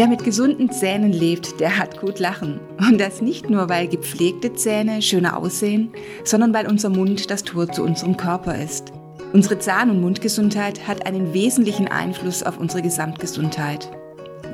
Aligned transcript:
Wer 0.00 0.08
mit 0.08 0.24
gesunden 0.24 0.72
Zähnen 0.72 1.12
lebt, 1.12 1.60
der 1.60 1.76
hat 1.76 2.00
gut 2.00 2.20
lachen. 2.20 2.58
Und 2.78 2.98
das 2.98 3.20
nicht 3.20 3.50
nur, 3.50 3.68
weil 3.68 3.86
gepflegte 3.86 4.54
Zähne 4.54 5.02
schöner 5.02 5.36
aussehen, 5.36 5.90
sondern 6.24 6.54
weil 6.54 6.66
unser 6.68 6.88
Mund 6.88 7.30
das 7.30 7.44
Tor 7.44 7.70
zu 7.70 7.82
unserem 7.82 8.16
Körper 8.16 8.56
ist. 8.56 8.94
Unsere 9.34 9.58
Zahn- 9.58 9.90
und 9.90 10.00
Mundgesundheit 10.00 10.88
hat 10.88 11.04
einen 11.04 11.34
wesentlichen 11.34 11.86
Einfluss 11.86 12.42
auf 12.42 12.58
unsere 12.58 12.80
Gesamtgesundheit. 12.80 13.90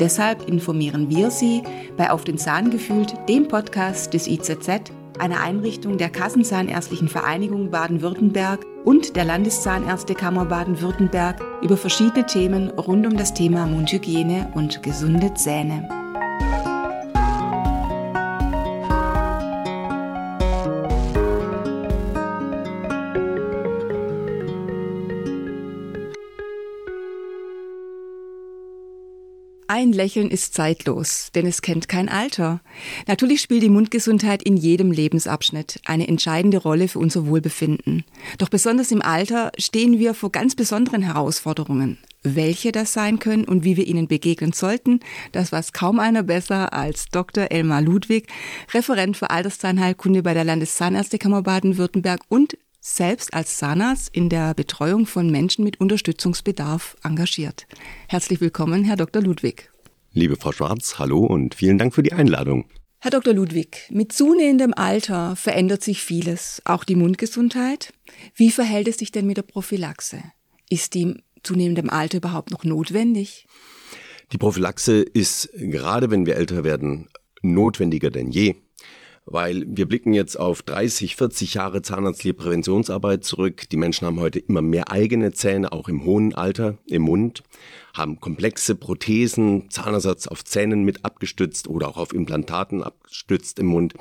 Deshalb 0.00 0.48
informieren 0.48 1.10
wir 1.10 1.30
Sie 1.30 1.62
bei 1.96 2.10
Auf 2.10 2.24
den 2.24 2.38
Zahn 2.38 2.70
gefühlt, 2.70 3.14
dem 3.28 3.46
Podcast 3.46 4.14
des 4.14 4.26
IZZ, 4.26 4.68
einer 5.20 5.42
Einrichtung 5.42 5.96
der 5.96 6.10
Kassenzahnärztlichen 6.10 7.06
Vereinigung 7.06 7.70
Baden-Württemberg 7.70 8.66
und 8.86 9.16
der 9.16 9.24
Landeszahnärztekammer 9.24 10.44
Baden-Württemberg 10.44 11.42
über 11.60 11.76
verschiedene 11.76 12.24
Themen 12.24 12.70
rund 12.70 13.04
um 13.04 13.16
das 13.16 13.34
Thema 13.34 13.66
Mundhygiene 13.66 14.52
und 14.54 14.84
gesunde 14.84 15.34
Zähne. 15.34 15.95
Ein 29.78 29.92
Lächeln 29.92 30.30
ist 30.30 30.54
zeitlos, 30.54 31.28
denn 31.34 31.44
es 31.44 31.60
kennt 31.60 31.86
kein 31.86 32.08
Alter. 32.08 32.62
Natürlich 33.06 33.42
spielt 33.42 33.62
die 33.62 33.68
Mundgesundheit 33.68 34.42
in 34.42 34.56
jedem 34.56 34.90
Lebensabschnitt 34.90 35.82
eine 35.84 36.08
entscheidende 36.08 36.56
Rolle 36.56 36.88
für 36.88 36.98
unser 36.98 37.26
Wohlbefinden. 37.26 38.02
Doch 38.38 38.48
besonders 38.48 38.90
im 38.90 39.02
Alter 39.02 39.52
stehen 39.58 39.98
wir 39.98 40.14
vor 40.14 40.32
ganz 40.32 40.54
besonderen 40.54 41.02
Herausforderungen. 41.02 41.98
Welche 42.22 42.72
das 42.72 42.94
sein 42.94 43.18
können 43.18 43.44
und 43.44 43.64
wie 43.64 43.76
wir 43.76 43.86
ihnen 43.86 44.08
begegnen 44.08 44.52
sollten, 44.52 45.00
das 45.32 45.52
weiß 45.52 45.74
kaum 45.74 45.98
einer 45.98 46.22
besser 46.22 46.72
als 46.72 47.08
Dr. 47.10 47.50
Elmar 47.50 47.82
Ludwig, 47.82 48.28
Referent 48.72 49.18
für 49.18 49.28
Alterszahnheilkunde 49.28 50.22
bei 50.22 50.32
der 50.32 50.44
Landeszahnärztekammer 50.44 51.42
Baden-Württemberg 51.42 52.22
und 52.30 52.56
selbst 52.86 53.34
als 53.34 53.56
Zahnarzt 53.56 54.10
in 54.12 54.28
der 54.28 54.54
Betreuung 54.54 55.06
von 55.06 55.28
Menschen 55.28 55.64
mit 55.64 55.80
Unterstützungsbedarf 55.80 56.96
engagiert. 57.02 57.66
Herzlich 58.06 58.40
willkommen, 58.40 58.84
Herr 58.84 58.94
Dr. 58.94 59.22
Ludwig. 59.22 59.72
Liebe 60.12 60.36
Frau 60.36 60.52
Schwarz, 60.52 61.00
hallo 61.00 61.26
und 61.26 61.56
vielen 61.56 61.78
Dank 61.78 61.94
für 61.94 62.04
die 62.04 62.12
Einladung. 62.12 62.64
Herr 63.00 63.10
Dr. 63.10 63.34
Ludwig, 63.34 63.88
mit 63.90 64.12
zunehmendem 64.12 64.72
Alter 64.72 65.34
verändert 65.34 65.82
sich 65.82 66.00
vieles, 66.00 66.62
auch 66.64 66.84
die 66.84 66.94
Mundgesundheit. 66.94 67.92
Wie 68.36 68.52
verhält 68.52 68.86
es 68.86 68.98
sich 68.98 69.10
denn 69.10 69.26
mit 69.26 69.36
der 69.36 69.42
Prophylaxe? 69.42 70.22
Ist 70.70 70.94
die 70.94 71.16
zunehmendem 71.42 71.90
Alter 71.90 72.18
überhaupt 72.18 72.52
noch 72.52 72.62
notwendig? 72.62 73.46
Die 74.30 74.38
Prophylaxe 74.38 75.02
ist 75.02 75.50
gerade 75.54 76.10
wenn 76.10 76.24
wir 76.24 76.36
älter 76.36 76.62
werden 76.62 77.08
notwendiger 77.42 78.10
denn 78.10 78.30
je 78.30 78.54
weil 79.26 79.64
wir 79.66 79.86
blicken 79.86 80.14
jetzt 80.14 80.38
auf 80.38 80.62
30, 80.62 81.16
40 81.16 81.54
Jahre 81.54 81.82
zahnarztliche 81.82 82.32
Präventionsarbeit 82.32 83.24
zurück. 83.24 83.68
Die 83.70 83.76
Menschen 83.76 84.06
haben 84.06 84.20
heute 84.20 84.38
immer 84.38 84.62
mehr 84.62 84.92
eigene 84.92 85.32
Zähne, 85.32 85.72
auch 85.72 85.88
im 85.88 86.04
hohen 86.04 86.32
Alter, 86.32 86.78
im 86.86 87.02
Mund, 87.02 87.42
haben 87.92 88.20
komplexe 88.20 88.76
Prothesen, 88.76 89.68
Zahnersatz 89.68 90.28
auf 90.28 90.44
Zähnen 90.44 90.84
mit 90.84 91.04
abgestützt 91.04 91.66
oder 91.66 91.88
auch 91.88 91.96
auf 91.96 92.14
Implantaten 92.14 92.84
abgestützt 92.84 93.58
im 93.58 93.66
Mund. 93.66 93.94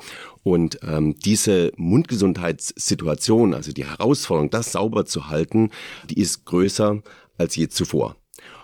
Und 0.44 0.78
ähm, 0.82 1.16
diese 1.16 1.72
Mundgesundheitssituation, 1.76 3.52
also 3.52 3.72
die 3.72 3.84
Herausforderung, 3.84 4.50
das 4.50 4.72
sauber 4.72 5.06
zu 5.06 5.28
halten, 5.28 5.70
die 6.08 6.20
ist 6.20 6.44
größer 6.44 7.02
als 7.36 7.56
je 7.56 7.68
zuvor. 7.68 8.16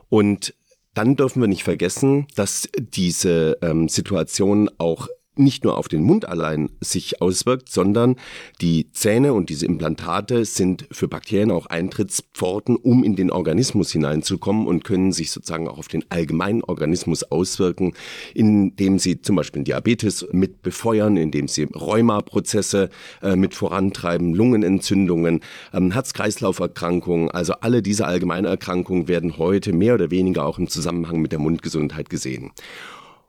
Und 0.08 0.54
dann 0.94 1.16
dürfen 1.16 1.41
wir 1.41 1.48
nicht 1.48 1.64
vergessen, 1.64 2.28
dass 2.37 2.69
diese 2.78 3.58
ähm, 3.62 3.88
Situation 3.88 4.70
auch 4.78 5.08
nicht 5.37 5.65
nur 5.65 5.78
auf 5.78 5.88
den 5.88 6.03
Mund 6.03 6.28
allein 6.28 6.69
sich 6.81 7.22
auswirkt, 7.22 7.70
sondern 7.70 8.16
die 8.60 8.91
Zähne 8.93 9.32
und 9.32 9.48
diese 9.48 9.65
Implantate 9.65 10.44
sind 10.44 10.87
für 10.93 11.09
Bakterien 11.09 11.50
auch 11.50 11.66
Eintrittspforten, 11.66 12.76
um 12.76 13.03
in 13.03 13.16
den 13.16 13.31
Organismus 13.31 13.93
hineinzukommen 13.93 14.66
und 14.66 14.84
können 14.84 15.12
sich 15.12 15.31
sozusagen 15.31 15.69
auch 15.69 15.78
auf 15.78 15.88
den 15.88 16.04
allgemeinen 16.10 16.62
Organismus 16.62 17.22
auswirken, 17.25 17.94
indem 18.34 18.98
sie 18.98 19.22
zum 19.22 19.37
Beispiel 19.37 19.65
Diabetes 19.65 20.26
mit 20.32 20.62
befeuern, 20.62 21.16
indem 21.16 21.49
sie 21.49 21.64
Rheumaprozesse 21.64 22.91
äh, 23.22 23.34
mit 23.34 23.54
vorantreiben, 23.54 24.34
Lungenentzündungen, 24.34 25.41
ähm, 25.72 25.93
Herz-Kreislauf-Erkrankungen, 25.93 27.31
also 27.31 27.54
alle 27.54 27.81
diese 27.81 28.06
allgemeinen 28.06 28.44
Erkrankungen 28.44 29.09
werden 29.09 29.38
heute 29.38 29.72
mehr 29.72 29.94
oder 29.94 30.10
weniger 30.10 30.44
auch 30.44 30.59
im 30.59 30.69
Zusammenhang 30.69 31.20
mit 31.20 31.32
der 31.32 31.38
Mundgesundheit 31.38 32.10
gesehen. 32.10 32.50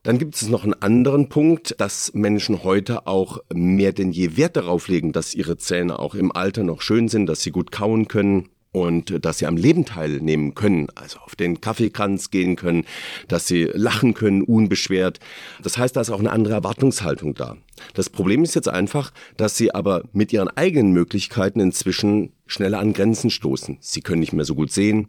Dann 0.04 0.18
gibt 0.18 0.36
es 0.36 0.50
noch 0.50 0.66
einen 0.66 0.74
anderen 0.74 1.30
Punkt, 1.30 1.76
dass 1.80 2.14
Menschen 2.14 2.66
heute 2.66 3.08
auch 3.08 3.40
mehr 3.54 3.94
denn 3.94 4.12
je 4.12 4.36
Wert 4.36 4.58
darauf 4.58 4.90
legen, 4.90 5.14
dass 5.14 5.34
ihre 5.34 5.58
Zähne 5.58 5.98
auch 5.98 6.14
im 6.14 6.30
Alter 6.34 6.64
noch 6.64 6.82
schön 6.82 7.08
sind, 7.08 7.26
dass 7.26 7.42
sie 7.42 7.52
gut 7.52 7.72
kauen 7.72 8.10
können, 8.10 8.50
und 8.74 9.24
dass 9.24 9.38
sie 9.38 9.46
am 9.46 9.56
Leben 9.56 9.86
teilnehmen 9.86 10.56
können, 10.56 10.88
also 10.96 11.20
auf 11.20 11.36
den 11.36 11.62
Kaffeekranz 11.62 12.32
gehen 12.32 12.56
können, 12.56 12.86
dass 13.28 13.48
sie 13.48 13.66
lachen 13.72 14.16
können, 14.16 14.42
unbeschwert. 14.42 15.20
Das 15.62 15.78
heißt, 15.78 15.96
da 15.96 16.02
ist 16.02 16.10
auch 16.10 16.20
eine 16.20 16.32
andere 16.32 16.56
Erwartungshaltung 16.56 17.36
da. 17.36 17.56
Das 17.94 18.10
Problem 18.10 18.44
ist 18.44 18.56
jetzt 18.56 18.68
einfach, 18.68 19.14
dass 19.38 19.56
sie 19.56 19.74
aber 19.74 20.04
mit 20.12 20.34
ihren 20.34 20.50
eigenen 20.50 20.92
Möglichkeiten 20.92 21.60
inzwischen 21.60 22.34
schneller 22.48 22.80
an 22.80 22.94
Grenzen 22.94 23.30
stoßen. 23.30 23.78
Sie 23.80 24.02
können 24.02 24.20
nicht 24.20 24.34
mehr 24.34 24.46
so 24.46 24.56
gut 24.56 24.72
sehen, 24.72 25.08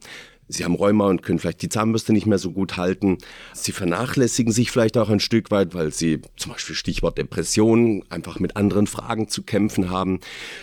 Sie 0.48 0.64
haben 0.64 0.74
Rheuma 0.74 1.08
und 1.08 1.22
können 1.22 1.38
vielleicht 1.38 1.62
die 1.62 1.68
Zahnbürste 1.68 2.12
nicht 2.12 2.26
mehr 2.26 2.38
so 2.38 2.52
gut 2.52 2.76
halten. 2.76 3.18
Sie 3.52 3.72
vernachlässigen 3.72 4.52
sich 4.52 4.70
vielleicht 4.70 4.98
auch 4.98 5.08
ein 5.08 5.20
Stück 5.20 5.50
weit, 5.50 5.74
weil 5.74 5.92
sie 5.92 6.20
zum 6.36 6.52
Beispiel 6.52 6.74
Stichwort 6.76 7.18
Depression 7.18 8.04
einfach 8.10 8.40
mit 8.40 8.56
anderen 8.56 8.86
Fragen 8.86 9.28
zu 9.28 9.42
kämpfen 9.42 9.90
haben. 9.90 10.20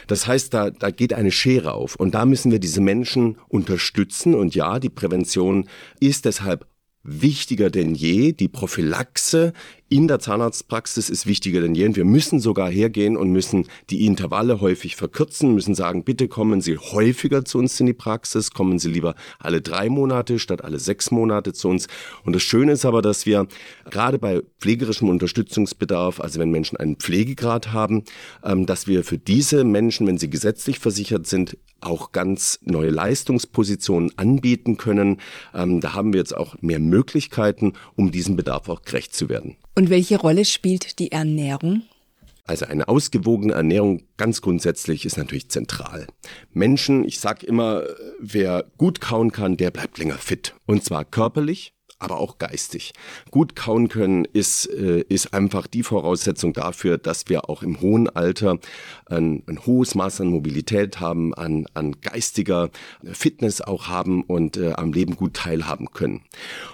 Das 0.07 0.27
heißt, 0.27 0.53
da, 0.53 0.69
da 0.69 0.91
geht 0.91 1.13
eine 1.13 1.31
Schere 1.31 1.73
auf. 1.73 1.95
Und 1.95 2.13
da 2.13 2.25
müssen 2.25 2.51
wir 2.51 2.59
diese 2.59 2.81
Menschen 2.81 3.37
unterstützen. 3.47 4.35
Und 4.35 4.55
ja, 4.55 4.79
die 4.79 4.89
Prävention 4.89 5.67
ist 5.99 6.25
deshalb 6.25 6.67
wichtiger 7.03 7.69
denn 7.69 7.95
je. 7.95 8.33
Die 8.33 8.47
Prophylaxe 8.47 9.53
in 9.91 10.07
der 10.07 10.19
Zahnarztpraxis 10.19 11.09
ist 11.09 11.27
wichtiger 11.27 11.59
denn 11.59 11.75
je. 11.75 11.81
Wir 11.81 12.05
müssen 12.05 12.39
sogar 12.39 12.71
hergehen 12.71 13.17
und 13.17 13.29
müssen 13.29 13.67
die 13.89 14.05
Intervalle 14.05 14.61
häufig 14.61 14.95
verkürzen, 14.95 15.53
müssen 15.53 15.75
sagen, 15.75 16.05
bitte 16.05 16.29
kommen 16.29 16.61
Sie 16.61 16.77
häufiger 16.77 17.43
zu 17.43 17.57
uns 17.57 17.77
in 17.77 17.87
die 17.87 17.93
Praxis, 17.93 18.51
kommen 18.51 18.79
Sie 18.79 18.89
lieber 18.89 19.15
alle 19.37 19.59
drei 19.59 19.89
Monate 19.89 20.39
statt 20.39 20.63
alle 20.63 20.79
sechs 20.79 21.11
Monate 21.11 21.51
zu 21.51 21.67
uns. 21.67 21.87
Und 22.23 22.33
das 22.33 22.41
Schöne 22.41 22.71
ist 22.71 22.85
aber, 22.85 23.01
dass 23.01 23.25
wir 23.25 23.47
gerade 23.89 24.17
bei 24.17 24.41
pflegerischem 24.61 25.09
Unterstützungsbedarf, 25.09 26.21
also 26.21 26.39
wenn 26.39 26.51
Menschen 26.51 26.77
einen 26.77 26.95
Pflegegrad 26.95 27.73
haben, 27.73 28.05
ähm, 28.45 28.65
dass 28.65 28.87
wir 28.87 29.03
für 29.03 29.17
diese 29.17 29.65
Menschen, 29.65 30.07
wenn 30.07 30.17
sie 30.17 30.29
gesetzlich 30.29 30.79
versichert 30.79 31.27
sind, 31.27 31.57
auch 31.81 32.11
ganz 32.13 32.59
neue 32.63 32.91
Leistungspositionen 32.91 34.17
anbieten 34.17 34.77
können. 34.77 35.17
Ähm, 35.53 35.81
da 35.81 35.93
haben 35.93 36.13
wir 36.13 36.19
jetzt 36.19 36.37
auch 36.37 36.55
mehr 36.61 36.79
Möglichkeiten, 36.79 37.73
um 37.95 38.11
diesem 38.11 38.37
Bedarf 38.37 38.69
auch 38.69 38.83
gerecht 38.83 39.13
zu 39.13 39.27
werden. 39.27 39.57
Welche 39.89 40.19
Rolle 40.19 40.45
spielt 40.45 40.99
die 40.99 41.11
Ernährung? 41.11 41.83
Also 42.45 42.65
eine 42.65 42.87
ausgewogene 42.87 43.53
Ernährung 43.53 44.03
ganz 44.17 44.41
grundsätzlich 44.41 45.05
ist 45.05 45.17
natürlich 45.17 45.49
zentral. 45.49 46.07
Menschen, 46.51 47.05
ich 47.05 47.19
sage 47.19 47.45
immer, 47.45 47.83
wer 48.19 48.65
gut 48.77 48.99
kauen 48.99 49.31
kann, 49.31 49.57
der 49.57 49.71
bleibt 49.71 49.97
länger 49.99 50.17
fit. 50.17 50.55
Und 50.65 50.83
zwar 50.83 51.05
körperlich, 51.05 51.73
aber 52.01 52.19
auch 52.19 52.37
geistig. 52.37 52.93
Gut 53.29 53.55
kauen 53.55 53.87
können 53.87 54.25
ist, 54.25 54.65
äh, 54.67 55.03
ist 55.07 55.33
einfach 55.33 55.67
die 55.67 55.83
Voraussetzung 55.83 56.53
dafür, 56.53 56.97
dass 56.97 57.29
wir 57.29 57.49
auch 57.49 57.63
im 57.63 57.81
hohen 57.81 58.09
Alter 58.09 58.59
ein, 59.05 59.43
ein 59.47 59.65
hohes 59.65 59.95
Maß 59.95 60.21
an 60.21 60.27
Mobilität 60.27 60.99
haben, 60.99 61.33
an, 61.33 61.65
an 61.73 61.95
geistiger 62.01 62.69
Fitness 63.03 63.61
auch 63.61 63.87
haben 63.87 64.23
und 64.23 64.57
äh, 64.57 64.73
am 64.73 64.93
Leben 64.93 65.15
gut 65.15 65.35
teilhaben 65.35 65.91
können. 65.91 66.21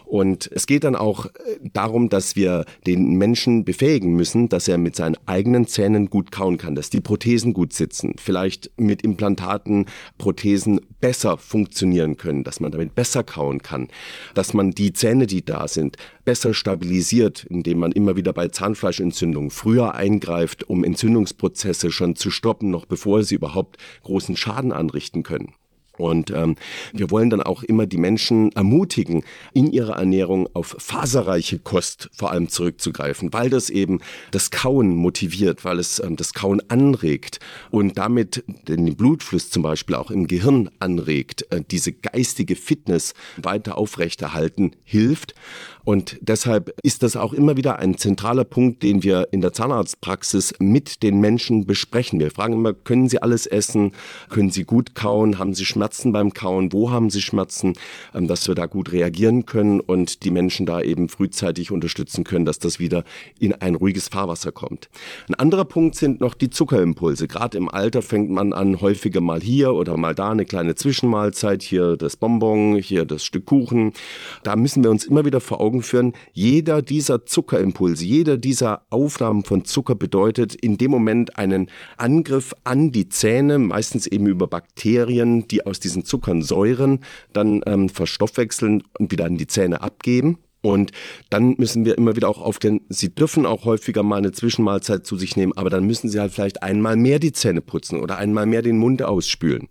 Und 0.05 0.49
es 0.53 0.67
geht 0.67 0.83
dann 0.83 0.95
auch 0.95 1.25
äh, 1.25 1.29
darum, 1.73 2.09
dass 2.09 2.35
wir 2.35 2.65
den 2.85 3.15
Menschen 3.15 3.65
befähigen 3.65 4.13
müssen, 4.13 4.47
dass 4.49 4.67
er 4.67 4.77
mit 4.77 4.95
seinen 4.95 5.17
eigenen 5.25 5.67
Zähnen 5.67 6.09
gut 6.09 6.31
kauen 6.31 6.57
kann, 6.57 6.75
dass 6.75 6.89
die 6.89 7.01
Prothesen 7.01 7.53
gut 7.53 7.73
sitzen, 7.73 8.15
vielleicht 8.17 8.71
mit 8.77 9.01
Implantaten 9.01 9.85
Prothesen 10.17 10.79
besser 11.01 11.37
funktionieren 11.37 12.17
können, 12.17 12.43
dass 12.43 12.59
man 12.59 12.71
damit 12.71 12.95
besser 12.95 13.23
kauen 13.23 13.61
kann, 13.61 13.89
dass 14.33 14.53
man 14.53 14.71
die 14.71 14.93
Zähne 14.93 15.16
Zähne, 15.17 15.25
die 15.25 15.43
da 15.43 15.67
sind, 15.67 15.97
besser 16.25 16.53
stabilisiert, 16.53 17.43
indem 17.49 17.79
man 17.79 17.91
immer 17.91 18.15
wieder 18.15 18.33
bei 18.33 18.49
Zahnfleischentzündungen 18.49 19.49
früher 19.49 19.95
eingreift, 19.95 20.69
um 20.69 20.83
Entzündungsprozesse 20.83 21.91
schon 21.91 22.15
zu 22.15 22.29
stoppen, 22.29 22.69
noch 22.69 22.85
bevor 22.85 23.23
sie 23.23 23.33
überhaupt 23.33 23.77
großen 24.03 24.37
Schaden 24.37 24.71
anrichten 24.71 25.23
können. 25.23 25.53
Und 25.97 26.31
ähm, 26.31 26.55
wir 26.93 27.11
wollen 27.11 27.29
dann 27.29 27.41
auch 27.41 27.63
immer 27.63 27.85
die 27.85 27.97
Menschen 27.97 28.51
ermutigen, 28.53 29.23
in 29.53 29.71
ihrer 29.71 29.97
Ernährung 29.97 30.47
auf 30.53 30.75
faserreiche 30.79 31.59
Kost 31.59 32.09
vor 32.13 32.31
allem 32.31 32.49
zurückzugreifen, 32.49 33.33
weil 33.33 33.49
das 33.49 33.69
eben 33.69 33.99
das 34.31 34.51
Kauen 34.51 34.95
motiviert, 34.95 35.65
weil 35.65 35.79
es 35.79 35.99
ähm, 35.99 36.15
das 36.15 36.33
Kauen 36.33 36.61
anregt 36.69 37.39
und 37.71 37.97
damit 37.97 38.43
den 38.67 38.95
Blutfluss 38.95 39.49
zum 39.49 39.63
Beispiel 39.63 39.95
auch 39.95 40.11
im 40.11 40.27
Gehirn 40.27 40.69
anregt, 40.79 41.45
äh, 41.51 41.61
diese 41.69 41.91
geistige 41.93 42.55
Fitness 42.55 43.13
weiter 43.37 43.77
aufrechterhalten 43.77 44.71
hilft. 44.83 45.33
Und 45.87 46.17
deshalb 46.19 46.77
ist 46.83 47.01
das 47.01 47.15
auch 47.15 47.31
immer 47.31 47.55
wieder 47.55 47.79
ein 47.79 47.97
zentraler 47.97 48.43
Punkt, 48.43 48.83
den 48.83 49.03
wir 49.03 49.29
in 49.31 49.39
der 49.39 49.53
Zahnarztpraxis 49.53 50.53
mit 50.59 51.01
den 51.01 51.21
Menschen 51.21 51.65
besprechen. 51.65 52.19
Wir 52.19 52.29
fragen 52.29 52.55
immer, 52.55 52.73
können 52.73 53.07
Sie 53.07 53.21
alles 53.21 53.45
essen? 53.45 53.93
Können 54.27 54.49
Sie 54.49 54.65
gut 54.65 54.95
kauen? 54.95 55.39
Haben 55.39 55.53
Sie 55.53 55.63
Schmerzen 55.63 56.11
beim 56.11 56.33
Kauen? 56.33 56.73
Wo 56.73 56.91
haben 56.91 57.09
Sie 57.09 57.21
Schmerzen? 57.21 57.75
Ähm, 58.13 58.27
dass 58.27 58.49
wir 58.49 58.53
da 58.53 58.65
gut 58.65 58.91
reagieren 58.91 59.45
können 59.45 59.79
und 59.79 60.25
die 60.25 60.29
Menschen 60.29 60.65
da 60.65 60.81
eben 60.81 61.07
frühzeitig 61.07 61.71
unterstützen 61.71 62.25
können, 62.25 62.43
dass 62.43 62.59
das 62.59 62.79
wieder 62.79 63.05
in 63.39 63.53
ein 63.53 63.75
ruhiges 63.75 64.09
Fahrwasser 64.09 64.51
kommt. 64.51 64.89
Ein 65.29 65.35
anderer 65.35 65.63
Punkt 65.63 65.95
sind 65.95 66.19
noch 66.19 66.33
die 66.33 66.49
Zuckerimpulse. 66.49 67.29
Gerade 67.29 67.57
im 67.57 67.69
Alter 67.69 68.01
fängt 68.01 68.29
man 68.29 68.51
an, 68.51 68.81
häufiger 68.81 69.21
mal 69.21 69.39
hier 69.39 69.73
oder 69.73 69.95
mal 69.95 70.13
da 70.13 70.31
eine 70.31 70.43
kleine 70.43 70.75
Zwischenmahlzeit, 70.75 71.63
hier 71.63 71.95
das 71.95 72.17
Bonbon, 72.17 72.75
hier 72.75 73.05
das 73.05 73.23
Stück 73.23 73.45
Kuchen. 73.45 73.93
Da 74.43 74.57
müssen 74.57 74.83
wir 74.83 74.91
uns 74.91 75.05
immer 75.05 75.23
wieder 75.23 75.39
vor 75.39 75.61
Augen 75.61 75.76
Augen 75.77 75.83
führen, 75.83 76.13
jeder 76.33 76.81
dieser 76.81 77.25
Zuckerimpulse, 77.25 78.05
jeder 78.05 78.37
dieser 78.37 78.81
Aufnahmen 78.89 79.43
von 79.43 79.65
Zucker 79.65 79.95
bedeutet 79.95 80.55
in 80.55 80.77
dem 80.77 80.91
Moment 80.91 81.37
einen 81.37 81.69
Angriff 81.97 82.53
an 82.63 82.91
die 82.91 83.09
Zähne, 83.09 83.59
meistens 83.59 84.07
eben 84.07 84.27
über 84.27 84.47
Bakterien, 84.47 85.47
die 85.47 85.65
aus 85.65 85.79
diesen 85.79 86.03
Zuckern 86.03 86.41
säuren, 86.41 86.99
dann 87.33 87.61
ähm, 87.65 87.89
verstoffwechseln 87.89 88.83
und 88.97 89.11
wieder 89.11 89.25
an 89.25 89.37
die 89.37 89.47
Zähne 89.47 89.81
abgeben. 89.81 90.39
Und 90.67 90.91
dann 91.29 91.55
müssen 91.57 91.85
wir 91.85 91.97
immer 91.97 92.17
wieder 92.17 92.27
auch 92.27 92.41
aufklären, 92.41 92.81
Sie 92.89 93.13
dürfen 93.13 93.45
auch 93.45 93.63
häufiger 93.63 94.03
mal 94.03 94.17
eine 94.17 94.33
Zwischenmahlzeit 94.33 95.05
zu 95.05 95.17
sich 95.17 95.37
nehmen, 95.37 95.53
aber 95.55 95.69
dann 95.69 95.85
müssen 95.85 96.09
Sie 96.09 96.19
halt 96.19 96.33
vielleicht 96.33 96.61
einmal 96.61 96.97
mehr 96.97 97.19
die 97.19 97.31
Zähne 97.31 97.61
putzen 97.61 98.01
oder 98.01 98.17
einmal 98.17 98.45
mehr 98.45 98.61
den 98.61 98.77
Mund 98.77 99.01
ausspülen. 99.01 99.69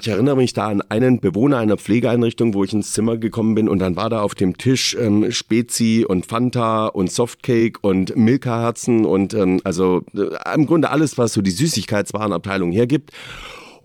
Ich 0.00 0.08
erinnere 0.08 0.36
mich 0.36 0.52
da 0.52 0.66
an 0.66 0.82
einen 0.82 1.20
Bewohner 1.20 1.58
einer 1.58 1.76
Pflegeeinrichtung, 1.76 2.54
wo 2.54 2.64
ich 2.64 2.72
ins 2.72 2.92
Zimmer 2.92 3.18
gekommen 3.18 3.54
bin 3.54 3.68
und 3.68 3.78
dann 3.78 3.94
war 3.94 4.10
da 4.10 4.22
auf 4.22 4.34
dem 4.34 4.58
Tisch 4.58 4.96
ähm, 4.98 5.30
Spezi 5.30 6.04
und 6.08 6.26
Fanta 6.26 6.86
und 6.86 7.12
Softcake 7.12 7.78
und 7.80 8.16
Milka-Herzen 8.16 9.04
und 9.04 9.34
ähm, 9.34 9.60
also 9.62 10.02
äh, 10.14 10.54
im 10.54 10.66
Grunde 10.66 10.90
alles, 10.90 11.18
was 11.18 11.34
so 11.34 11.42
die 11.42 11.52
Süßigkeitswarenabteilung 11.52 12.72
hergibt. 12.72 13.12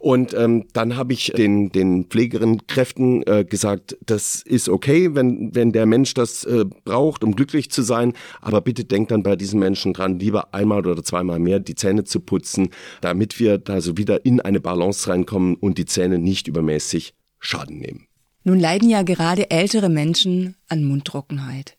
Und 0.08 0.34
ähm, 0.36 0.64
dann 0.72 0.96
habe 0.96 1.12
ich 1.12 1.34
den, 1.36 1.70
den 1.74 2.06
Pflegerinnenkräften 2.06 3.28
äh, 3.28 3.44
gesagt, 3.44 3.98
das 4.06 4.42
ist 4.42 4.70
okay, 4.70 5.14
wenn, 5.16 5.54
wenn 5.54 5.74
der 5.74 5.86
Mensch 5.86 6.14
das 6.14 6.46
äh, 6.46 6.64
braucht, 6.86 7.26
um 7.26 7.36
glücklich 7.36 7.72
zu 7.72 7.82
sein. 7.82 8.14
Aber 8.40 8.62
bitte 8.62 8.86
denkt 8.86 9.12
dann 9.12 9.22
bei 9.22 9.36
diesen 9.36 9.60
Menschen 9.60 9.92
dran, 9.92 10.18
lieber 10.18 10.54
einmal 10.54 10.88
oder 10.88 11.04
zweimal 11.04 11.40
mehr 11.40 11.60
die 11.60 11.76
Zähne 11.76 12.06
zu 12.06 12.22
putzen, 12.22 12.70
damit 13.02 13.38
wir 13.42 13.58
da 13.58 13.82
so 13.82 13.98
wieder 13.98 14.24
in 14.24 14.40
eine 14.40 14.62
Balance 14.62 15.10
reinkommen 15.10 15.56
und 15.56 15.78
die 15.78 15.86
Zähne 15.86 16.20
nicht 16.20 16.48
übermäßig 16.48 17.14
Schaden 17.42 17.78
nehmen. 17.78 18.08
Nun 18.46 18.62
leiden 18.62 18.90
ja 18.90 19.02
gerade 19.02 19.52
ältere 19.52 19.90
Menschen 19.90 20.56
an 20.70 20.86
Mundtrockenheit. 20.86 21.76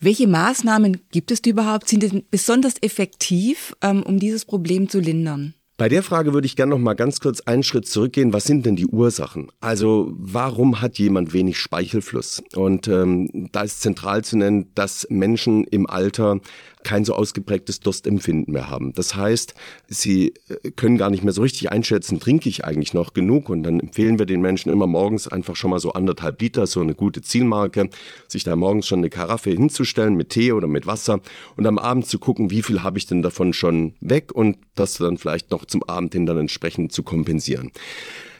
Welche 0.00 0.26
Maßnahmen 0.26 1.02
gibt 1.12 1.30
es 1.30 1.38
überhaupt? 1.46 1.88
Sind 1.88 2.02
es 2.02 2.12
besonders 2.28 2.74
effektiv, 2.82 3.76
ähm, 3.82 4.02
um 4.02 4.18
dieses 4.18 4.46
Problem 4.46 4.88
zu 4.88 4.98
lindern? 4.98 5.54
Bei 5.78 5.88
der 5.88 6.02
Frage 6.02 6.34
würde 6.34 6.46
ich 6.46 6.54
gerne 6.54 6.70
noch 6.70 6.78
mal 6.78 6.94
ganz 6.94 7.18
kurz 7.18 7.40
einen 7.40 7.62
Schritt 7.62 7.88
zurückgehen. 7.88 8.32
Was 8.32 8.44
sind 8.44 8.66
denn 8.66 8.76
die 8.76 8.86
Ursachen? 8.86 9.50
Also 9.60 10.12
warum 10.16 10.80
hat 10.82 10.98
jemand 10.98 11.32
wenig 11.32 11.58
Speichelfluss? 11.58 12.42
Und 12.54 12.88
ähm, 12.88 13.48
da 13.52 13.62
ist 13.62 13.80
zentral 13.80 14.22
zu 14.22 14.36
nennen, 14.36 14.70
dass 14.74 15.06
Menschen 15.08 15.64
im 15.64 15.88
Alter 15.88 16.40
kein 16.84 17.04
so 17.04 17.14
ausgeprägtes 17.14 17.80
Durstempfinden 17.80 18.52
mehr 18.52 18.68
haben. 18.68 18.92
Das 18.92 19.14
heißt, 19.14 19.54
sie 19.88 20.34
äh, 20.48 20.70
können 20.72 20.98
gar 20.98 21.10
nicht 21.10 21.24
mehr 21.24 21.32
so 21.32 21.42
richtig 21.42 21.70
einschätzen, 21.70 22.20
trinke 22.20 22.48
ich 22.48 22.64
eigentlich 22.64 22.94
noch 22.94 23.12
genug? 23.12 23.48
Und 23.48 23.62
dann 23.62 23.80
empfehlen 23.80 24.18
wir 24.18 24.26
den 24.26 24.40
Menschen 24.40 24.72
immer 24.72 24.86
morgens 24.86 25.28
einfach 25.28 25.56
schon 25.56 25.70
mal 25.70 25.80
so 25.80 25.92
anderthalb 25.92 26.40
Liter, 26.40 26.66
so 26.66 26.80
eine 26.80 26.94
gute 26.94 27.22
Zielmarke, 27.22 27.88
sich 28.28 28.44
da 28.44 28.56
morgens 28.56 28.86
schon 28.86 29.00
eine 29.00 29.10
Karaffe 29.10 29.50
hinzustellen 29.50 30.14
mit 30.14 30.30
Tee 30.30 30.52
oder 30.52 30.66
mit 30.66 30.86
Wasser 30.86 31.20
und 31.56 31.66
am 31.66 31.78
Abend 31.78 32.06
zu 32.06 32.18
gucken, 32.18 32.50
wie 32.50 32.62
viel 32.62 32.82
habe 32.82 32.98
ich 32.98 33.06
denn 33.06 33.22
davon 33.22 33.52
schon 33.52 33.94
weg 34.00 34.32
und 34.32 34.58
das 34.74 34.94
dann 34.94 35.18
vielleicht 35.18 35.50
noch 35.50 35.64
zum 35.64 35.82
Abend 35.84 36.12
hin 36.12 36.26
dann 36.26 36.38
entsprechend 36.38 36.92
zu 36.92 37.02
kompensieren. 37.02 37.72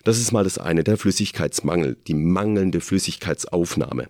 Das 0.04 0.18
ist 0.18 0.32
mal 0.32 0.42
das 0.42 0.58
eine, 0.58 0.82
der 0.82 0.96
Flüssigkeitsmangel, 0.96 1.96
die 2.08 2.14
mangelnde 2.14 2.80
Flüssigkeitsaufnahme. 2.80 4.08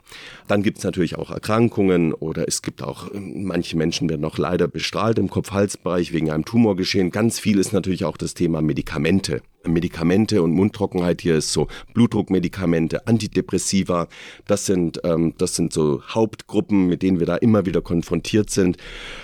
Dann 0.49 0.63
gibt 0.63 0.79
es 0.79 0.85
natürlich 0.85 1.17
auch 1.17 1.31
Erkrankungen 1.31 2.15
oder 2.15 2.49
es 2.49 2.63
gibt 2.63 2.83
auch, 2.83 3.11
manche 3.13 3.77
Menschen 3.77 4.09
werden 4.09 4.23
noch 4.23 4.39
leider 4.39 4.69
bestrahlt 4.69 5.19
im 5.19 5.29
Kopf-Hals-Bereich 5.29 6.13
wegen 6.13 6.31
einem 6.31 6.47
Tumorgeschehen. 6.47 7.11
Ganz 7.11 7.39
viel 7.39 7.59
ist 7.59 7.73
natürlich 7.73 8.05
auch 8.07 8.17
das 8.17 8.33
Thema 8.35 8.63
Medikamente. 8.63 9.43
Medikamente 9.67 10.43
und 10.43 10.53
Mundtrockenheit 10.53 11.21
hier 11.23 11.37
ist 11.37 11.53
so 11.53 11.69
Blutdruckmedikamente, 11.95 13.07
Antidepressiva. 13.07 14.09
Das 14.47 14.67
sind 14.67 15.01
ähm, 15.05 15.35
das 15.39 15.55
sind 15.55 15.73
so 15.73 16.03
Hauptgruppen, 16.09 16.87
mit 16.87 17.03
denen 17.03 17.19
wir 17.19 17.27
da 17.27 17.37
immer 17.37 17.67
wieder 17.67 17.81
konfrontiert 17.81 18.51
sind. 18.51 18.77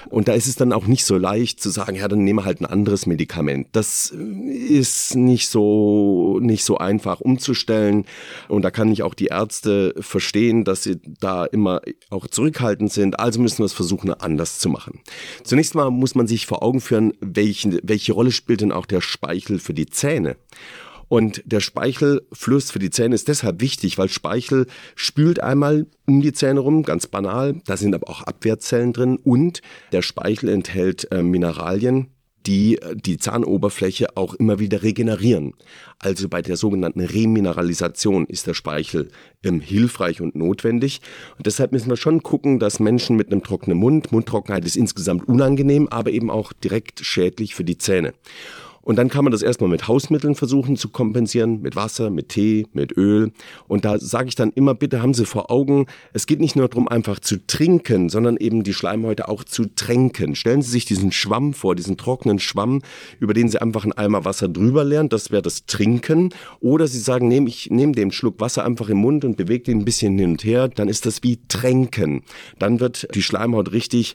Und 0.09 0.29
da 0.29 0.33
ist 0.33 0.47
es 0.47 0.57
dann 0.57 0.73
auch 0.73 0.87
nicht 0.87 1.05
so 1.05 1.17
leicht 1.17 1.61
zu 1.61 1.71
sagen, 1.71 1.97
ja, 1.97 2.09
dann 2.09 2.25
nehmen 2.25 2.41
wir 2.41 2.45
halt 2.45 2.61
ein 2.61 2.67
anderes 2.67 3.07
Medikament. 3.07 3.69
Das 3.73 4.11
ist 4.11 5.15
nicht 5.17 5.49
so 5.49 6.39
nicht 6.41 6.65
so 6.65 6.79
einfach 6.79 7.21
umzustellen. 7.21 8.05
Und 8.49 8.63
da 8.63 8.71
kann 8.71 8.91
ich 8.93 9.03
auch 9.03 9.15
die 9.15 9.27
Ärzte 9.27 9.95
verstehen, 10.01 10.65
dass 10.65 10.83
sie 10.83 11.01
da 11.21 11.45
immer 11.45 11.81
auch 12.11 12.27
zurückhaltend 12.27 12.93
sind. 12.93 13.19
Also 13.19 13.41
müssen 13.41 13.59
wir 13.59 13.67
es 13.67 13.73
versuchen, 13.73 14.13
anders 14.13 14.59
zu 14.59 14.69
machen. 14.69 15.01
Zunächst 15.45 15.75
mal 15.75 15.91
muss 15.91 16.15
man 16.15 16.27
sich 16.27 16.47
vor 16.47 16.63
Augen 16.63 16.81
führen, 16.81 17.13
welche, 17.21 17.81
welche 17.83 18.13
Rolle 18.13 18.33
spielt 18.33 18.61
denn 18.61 18.73
auch 18.73 18.87
der 18.87 19.01
Speichel 19.01 19.59
für 19.59 19.75
die 19.75 19.87
Zähne? 19.87 20.28
Zähne. 20.29 20.37
Und 21.11 21.43
der 21.47 21.61
Speichelfluss 21.61 22.71
für 22.71 22.79
die 22.79 22.91
Zähne 22.91 23.15
ist 23.15 23.29
deshalb 23.29 23.63
wichtig, 23.63 23.97
weil 23.97 24.11
Speichel 24.11 24.67
spült 24.95 25.41
einmal 25.41 25.87
um 26.07 26.21
die 26.21 26.35
Zähne 26.35 26.61
rum, 26.61 26.83
ganz 26.83 27.07
banal. 27.07 27.63
Da 27.65 27.79
sind 27.79 27.95
aber 27.95 28.11
auch 28.11 28.23
Abwehrzellen 28.25 28.93
drin 28.93 29.17
und 29.17 29.63
der 29.93 30.03
Speichel 30.03 30.51
enthält 30.51 31.11
äh, 31.11 31.23
Mineralien, 31.23 32.09
die 32.47 32.77
äh, 32.83 32.95
die 32.95 33.17
Zahnoberfläche 33.17 34.19
auch 34.19 34.35
immer 34.35 34.59
wieder 34.59 34.83
regenerieren. 34.83 35.55
Also 35.99 36.29
bei 36.29 36.43
der 36.43 36.59
sogenannten 36.59 37.01
Remineralisation 37.01 38.27
ist 38.27 38.47
der 38.47 38.55
Speichel 38.55 39.09
ähm, 39.43 39.61
hilfreich 39.61 40.21
und 40.21 40.35
notwendig. 40.35 41.01
Und 41.39 41.47
deshalb 41.47 41.73
müssen 41.73 41.89
wir 41.89 41.97
schon 41.97 42.23
gucken, 42.23 42.59
dass 42.59 42.81
Menschen 42.81 43.17
mit 43.17 43.33
einem 43.33 43.43
trockenen 43.43 43.79
Mund, 43.79 44.13
Mundtrockenheit 44.13 44.67
ist 44.67 44.77
insgesamt 44.77 45.27
unangenehm, 45.27 45.89
aber 45.89 46.11
eben 46.11 46.31
auch 46.31 46.53
direkt 46.53 47.01
schädlich 47.01 47.55
für 47.55 47.65
die 47.65 47.79
Zähne. 47.79 48.13
Und 48.89 48.97
dann 48.97 49.11
kann 49.11 49.23
man 49.23 49.33
das 49.33 49.43
erstmal 49.43 49.69
mit 49.69 49.87
Hausmitteln 49.87 50.35
versuchen 50.35 50.79
zu 50.79 50.89
kompensieren, 50.89 51.61
mit 51.61 51.77
Wasser, 51.77 52.09
mit 52.09 52.31
Tee, 52.31 52.67
mit 52.73 52.97
Öl. 52.97 53.33
Und 53.67 53.85
da 53.85 53.99
sage 53.99 54.29
ich 54.29 54.35
dann 54.35 54.51
immer, 54.51 54.75
bitte 54.75 55.03
haben 55.03 55.13
Sie 55.13 55.27
vor 55.27 55.51
Augen, 55.51 55.85
es 56.15 56.27
geht 56.27 56.41
nicht 56.41 56.57
nur 56.57 56.69
darum, 56.69 56.89
einfach 56.89 57.21
zu 57.21 57.47
trinken, 57.47 58.09
sondern 58.09 58.39
eben 58.39 58.63
die 58.63 58.73
Schleimhäute 58.73 59.29
auch 59.29 59.45
zu 59.45 59.67
tränken. 59.67 60.35
Stellen 60.35 60.63
Sie 60.63 60.71
sich 60.71 60.87
diesen 60.87 61.13
Schwamm 61.13 61.53
vor, 61.53 61.75
diesen 61.75 61.99
trockenen 61.99 62.39
Schwamm, 62.39 62.81
über 63.21 63.35
den 63.35 63.51
Sie 63.51 63.61
einfach 63.61 63.85
einen 63.85 63.93
Eimer 63.93 64.25
Wasser 64.25 64.49
drüber 64.49 64.85
lernen, 64.85 65.11
das 65.11 65.31
wäre 65.31 65.43
das 65.43 65.67
Trinken. 65.67 66.31
Oder 66.61 66.87
Sie 66.87 66.99
sagen, 66.99 67.29
nehm, 67.29 67.47
ich 67.47 67.69
nehme 67.71 67.93
den 67.93 68.11
Schluck 68.11 68.41
Wasser 68.41 68.65
einfach 68.65 68.89
im 68.89 68.97
Mund 68.97 69.23
und 69.27 69.37
bewege 69.37 69.65
den 69.65 69.81
ein 69.81 69.85
bisschen 69.85 70.17
hin 70.19 70.31
und 70.31 70.45
her, 70.45 70.67
dann 70.67 70.89
ist 70.89 71.05
das 71.05 71.23
wie 71.23 71.41
Tränken. 71.47 72.23
Dann 72.59 72.81
wird 72.81 73.15
die 73.15 73.23
Schleimhaut 73.23 73.71
richtig 73.71 74.15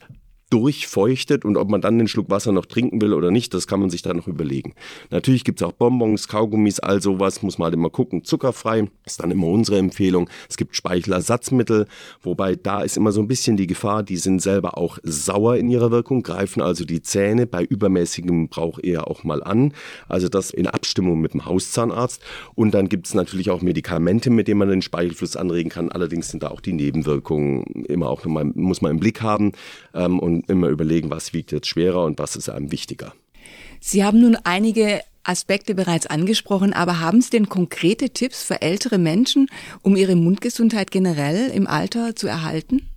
durchfeuchtet 0.54 1.46
und 1.46 1.58
ob 1.58 1.68
man 1.68 1.82
dann 1.82 1.98
den 1.98 2.08
Schluck 2.08 2.30
Wasser 2.30 2.52
noch 2.52 2.68
trinken 2.68 3.02
will 3.02 3.14
oder 3.14 3.32
nicht, 3.32 3.56
das 3.56 3.66
kann 3.66 3.80
man 3.80 3.90
sich 3.90 4.04
dann 4.04 4.18
noch 4.18 4.28
überlegen. 4.28 4.76
Natürlich 5.10 5.44
gibt 5.44 5.60
es 5.60 5.68
auch 5.68 5.72
Bonbons, 5.72 6.28
Kaugummis, 6.28 6.80
all 6.80 7.02
sowas, 7.02 7.42
muss 7.42 7.58
man 7.58 7.66
halt 7.66 7.74
immer 7.74 7.90
gucken. 7.90 8.24
Zuckerfrei 8.24 8.88
ist 9.04 9.20
dann 9.20 9.32
immer 9.32 9.48
unsere 9.48 9.80
Empfehlung. 9.80 10.30
Es 10.48 10.56
gibt 10.56 10.76
Speichelersatzmittel, 10.76 11.88
wobei 12.22 12.56
da 12.56 12.84
ist 12.84 12.98
immer 12.98 13.12
so 13.12 13.20
ein 13.20 13.28
bisschen 13.28 13.58
die 13.58 13.66
Gefahr, 13.66 14.04
die 14.04 14.18
sind 14.18 14.44
selber 14.44 14.78
auch 14.78 15.00
sauer 15.02 15.58
in 15.58 15.72
ihrer 15.72 15.90
Wirkung, 15.90 16.22
greifen 16.22 16.62
also 16.62 16.86
die 16.86 17.02
Zähne 17.02 17.48
bei 17.48 17.64
übermäßigem 17.64 18.50
Brauch 18.50 18.78
eher 18.78 19.08
auch 19.08 19.24
mal 19.24 19.42
an. 19.44 19.74
Also 20.08 20.30
das 20.30 20.52
in 20.52 20.68
Abstimmung 20.68 21.20
mit 21.20 21.34
dem 21.34 21.46
Hauszahnarzt. 21.46 22.22
Und 22.54 22.76
dann 22.76 22.90
gibt 22.90 23.08
es 23.08 23.16
natürlich 23.16 23.50
auch 23.50 23.64
Medikamente, 23.64 24.30
mit 24.30 24.48
denen 24.48 24.60
man 24.60 24.70
den 24.70 24.84
Speichelfluss 24.84 25.36
anregen 25.36 25.72
kann. 25.72 25.92
Allerdings 25.92 26.30
sind 26.30 26.44
da 26.44 26.50
auch 26.50 26.62
die 26.62 26.74
Nebenwirkungen 26.74 27.64
immer 27.88 28.08
auch 28.08 28.24
nochmal, 28.24 28.46
muss 28.54 28.84
man 28.84 28.92
im 28.92 29.00
Blick 29.00 29.24
haben. 29.24 29.54
Ähm, 29.94 30.20
und 30.20 30.50
immer 30.50 30.70
überlegen, 30.70 31.10
was 31.10 31.34
wiegt 31.34 31.52
jetzt 31.52 31.68
schwerer 31.68 32.04
und 32.04 32.20
was 32.20 32.36
ist 32.36 32.50
einem 32.50 32.72
wichtiger. 32.72 33.14
Sie 33.80 34.04
haben 34.04 34.22
nun 34.22 34.38
einige 34.44 35.02
Aspekte 35.24 35.76
bereits 35.76 36.08
angesprochen, 36.08 36.74
aber 36.74 37.00
haben 37.00 37.22
Sie 37.22 37.30
denn 37.30 37.50
konkrete 37.50 38.10
Tipps 38.10 38.44
für 38.44 38.62
ältere 38.62 38.98
Menschen, 38.98 39.48
um 39.82 39.96
ihre 39.96 40.16
Mundgesundheit 40.16 40.92
generell 40.92 41.50
im 41.50 41.68
Alter 41.68 42.16
zu 42.16 42.28
erhalten? 42.28 42.90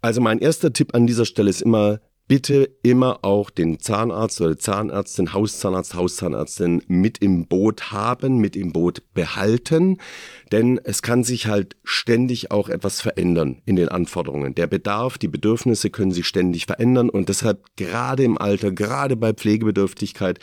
Also 0.00 0.20
mein 0.20 0.38
erster 0.38 0.72
Tipp 0.72 0.94
an 0.94 1.06
dieser 1.06 1.24
Stelle 1.24 1.50
ist 1.50 1.62
immer, 1.62 2.00
bitte 2.28 2.68
immer 2.82 3.20
auch 3.22 3.48
den 3.48 3.80
Zahnarzt 3.80 4.40
oder 4.42 4.58
Zahnärztin, 4.58 5.32
Hauszahnarzt, 5.32 5.94
Hauszahnärztin 5.94 6.82
mit 6.86 7.18
im 7.18 7.46
Boot 7.46 7.90
haben, 7.90 8.36
mit 8.36 8.54
im 8.54 8.72
Boot 8.72 9.02
behalten, 9.14 9.96
denn 10.52 10.78
es 10.84 11.00
kann 11.00 11.24
sich 11.24 11.46
halt 11.46 11.76
ständig 11.84 12.50
auch 12.50 12.68
etwas 12.68 13.00
verändern 13.00 13.62
in 13.64 13.76
den 13.76 13.88
Anforderungen. 13.88 14.54
Der 14.54 14.66
Bedarf, 14.66 15.16
die 15.16 15.28
Bedürfnisse 15.28 15.88
können 15.88 16.12
sich 16.12 16.26
ständig 16.26 16.66
verändern 16.66 17.08
und 17.08 17.30
deshalb 17.30 17.64
gerade 17.76 18.24
im 18.24 18.36
Alter, 18.36 18.72
gerade 18.72 19.16
bei 19.16 19.32
Pflegebedürftigkeit, 19.32 20.38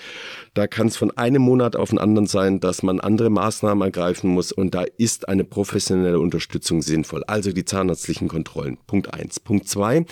da 0.56 0.66
kann 0.66 0.88
es 0.88 0.98
von 0.98 1.12
einem 1.12 1.44
Monat 1.44 1.76
auf 1.76 1.90
den 1.90 2.00
anderen 2.00 2.28
sein, 2.28 2.60
dass 2.60 2.82
man 2.82 3.00
andere 3.00 3.30
Maßnahmen 3.30 3.84
ergreifen 3.84 4.32
muss 4.32 4.52
und 4.52 4.74
da 4.74 4.86
ist 4.98 5.30
eine 5.30 5.44
professionelle 5.44 6.20
Unterstützung 6.20 6.82
sinnvoll. 6.82 7.24
Also 7.28 7.52
die 7.52 7.66
zahnärztlichen 7.66 8.28
Kontrollen. 8.28 8.80
Punkt 8.88 9.14
eins. 9.14 9.40
Punkt 9.40 9.68
zwei 9.68 10.06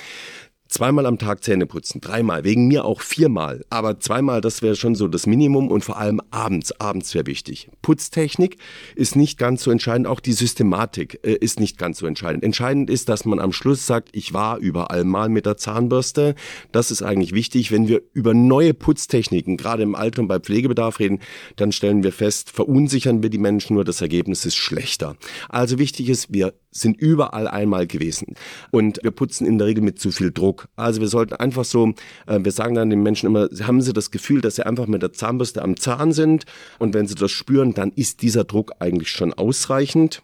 zweimal 0.74 1.06
am 1.06 1.20
Tag 1.20 1.44
Zähne 1.44 1.68
putzen, 1.68 2.02
dreimal, 2.02 2.44
wegen 2.44 2.68
mir 2.68 2.84
auch 2.84 3.02
viermal, 3.02 3.64
aber 3.70 4.00
zweimal, 4.00 4.42
das 4.42 4.64
wäre 4.64 4.76
schon 4.76 4.96
so 4.96 5.08
das 5.08 5.28
Minimum 5.28 5.70
und 5.70 5.86
vor 5.86 5.98
allem 5.98 6.20
abends, 6.32 6.72
abends 6.80 7.14
wäre 7.14 7.28
wichtig. 7.28 7.70
Putztechnik 7.84 8.58
ist 8.96 9.16
nicht 9.16 9.38
ganz 9.38 9.64
so 9.64 9.70
entscheidend, 9.70 10.08
auch 10.08 10.20
die 10.20 10.34
Systematik 10.34 11.20
äh, 11.24 11.34
ist 11.34 11.60
nicht 11.60 11.78
ganz 11.78 12.00
so 12.00 12.08
entscheidend. 12.08 12.44
Entscheidend 12.44 12.90
ist, 12.90 13.08
dass 13.08 13.24
man 13.24 13.40
am 13.40 13.54
Schluss 13.54 13.86
sagt, 13.86 14.10
ich 14.14 14.34
war 14.34 14.58
überall 14.58 15.04
mal 15.04 15.30
mit 15.30 15.46
der 15.46 15.58
Zahnbürste. 15.58 16.34
Das 16.72 16.90
ist 16.90 17.04
eigentlich 17.04 17.34
wichtig. 17.34 17.72
Wenn 17.72 17.88
wir 17.88 18.02
über 18.14 18.34
neue 18.34 18.74
Putztechniken, 18.74 19.58
gerade 19.58 19.84
im 19.84 19.94
Alter 19.94 20.24
und 20.24 20.28
bei 20.28 20.40
Pflegebedarf 20.40 21.00
reden, 21.00 21.20
dann 21.56 21.72
stellen 21.72 22.02
wir 22.02 22.12
fest, 22.12 22.50
verunsichern 22.50 23.22
wir 23.22 23.30
die 23.30 23.38
Menschen 23.38 23.76
nur, 23.76 23.86
das 23.86 24.02
Ergebnis 24.02 24.44
ist 24.44 24.56
schlechter. 24.56 25.18
Also 25.50 25.78
wichtig 25.78 26.10
ist, 26.10 26.34
wir 26.34 26.54
sind 26.72 26.98
überall 26.98 27.48
einmal 27.48 27.88
gewesen. 27.88 28.36
Und 28.72 29.00
wir 29.04 29.12
putzen 29.12 29.46
in 29.46 29.58
der 29.58 29.68
Regel 29.68 29.84
mit 29.84 30.00
zu 30.00 30.12
viel 30.12 30.32
Druck. 30.32 30.63
Also 30.76 31.02
wir 31.02 31.08
sollten 31.08 31.36
einfach 31.36 31.66
so, 31.66 31.94
äh, 32.28 32.40
wir 32.42 32.52
sagen 32.52 32.76
dann 32.76 32.90
den 32.90 33.04
Menschen 33.04 33.28
immer, 33.28 33.50
haben 33.62 33.82
sie 33.82 33.94
das 33.94 34.12
Gefühl, 34.12 34.42
dass 34.42 34.56
sie 34.56 34.66
einfach 34.66 34.88
mit 34.88 35.02
der 35.02 35.14
Zahnbürste 35.14 35.62
am 35.62 35.78
Zahn 35.78 36.12
sind. 36.12 36.46
Und 36.80 36.94
wenn 36.94 37.08
sie 37.08 37.16
das 37.16 37.32
spüren, 37.32 37.74
dann 37.74 37.92
ist 37.96 38.22
dieser 38.22 38.44
Druck 38.44 38.74
eigentlich 38.80 39.10
schon 39.10 39.34
ausreichend. 39.34 40.22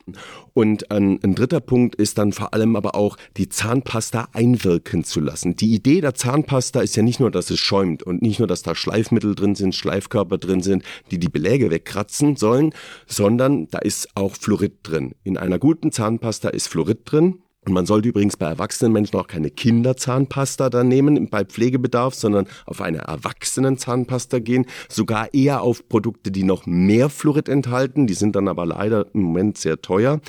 Und 0.53 0.91
ein, 0.91 1.19
ein 1.23 1.35
dritter 1.35 1.61
Punkt 1.61 1.95
ist 1.95 2.17
dann 2.17 2.33
vor 2.33 2.53
allem 2.53 2.75
aber 2.75 2.95
auch, 2.95 3.17
die 3.37 3.47
Zahnpasta 3.47 4.27
einwirken 4.33 5.03
zu 5.03 5.19
lassen. 5.19 5.55
Die 5.55 5.73
Idee 5.73 6.01
der 6.01 6.15
Zahnpasta 6.15 6.81
ist 6.81 6.95
ja 6.95 7.03
nicht 7.03 7.19
nur, 7.19 7.31
dass 7.31 7.49
es 7.49 7.59
schäumt 7.59 8.03
und 8.03 8.21
nicht 8.21 8.39
nur, 8.39 8.47
dass 8.47 8.63
da 8.63 8.75
Schleifmittel 8.75 9.35
drin 9.35 9.55
sind, 9.55 9.75
Schleifkörper 9.75 10.37
drin 10.37 10.61
sind, 10.61 10.83
die 11.11 11.19
die 11.19 11.29
Beläge 11.29 11.69
wegkratzen 11.69 12.35
sollen, 12.35 12.73
sondern 13.07 13.69
da 13.69 13.79
ist 13.79 14.09
auch 14.15 14.35
Fluorid 14.35 14.79
drin. 14.83 15.13
In 15.23 15.37
einer 15.37 15.59
guten 15.59 15.91
Zahnpasta 15.91 16.09
Zahnpasta 16.19 16.49
ist 16.49 16.67
Fluorid 16.67 16.99
drin. 17.05 17.39
Und 17.69 17.75
man 17.75 17.85
sollte 17.85 18.09
übrigens 18.09 18.35
bei 18.35 18.47
erwachsenen 18.47 18.93
Menschen 18.93 19.15
auch 19.19 19.27
keine 19.27 19.51
Kinderzahnpasta 19.51 20.71
da 20.71 20.83
nehmen 20.83 21.29
bei 21.29 21.45
Pflegebedarf, 21.45 22.15
sondern 22.15 22.47
auf 22.65 22.81
eine 22.81 22.97
Erwachsenenzahnpasta 22.97 24.39
gehen. 24.39 24.65
Sogar 24.89 25.35
eher 25.35 25.61
auf 25.61 25.87
Produkte, 25.87 26.31
die 26.31 26.41
noch 26.41 26.65
mehr 26.65 27.09
Fluorid 27.09 27.47
enthalten. 27.47 28.07
Die 28.07 28.15
sind 28.15 28.35
dann 28.35 28.47
aber 28.47 28.65
leider 28.65 29.05
im 29.13 29.21
Moment 29.21 29.59
sehr 29.59 29.83
teuer. 29.83 30.19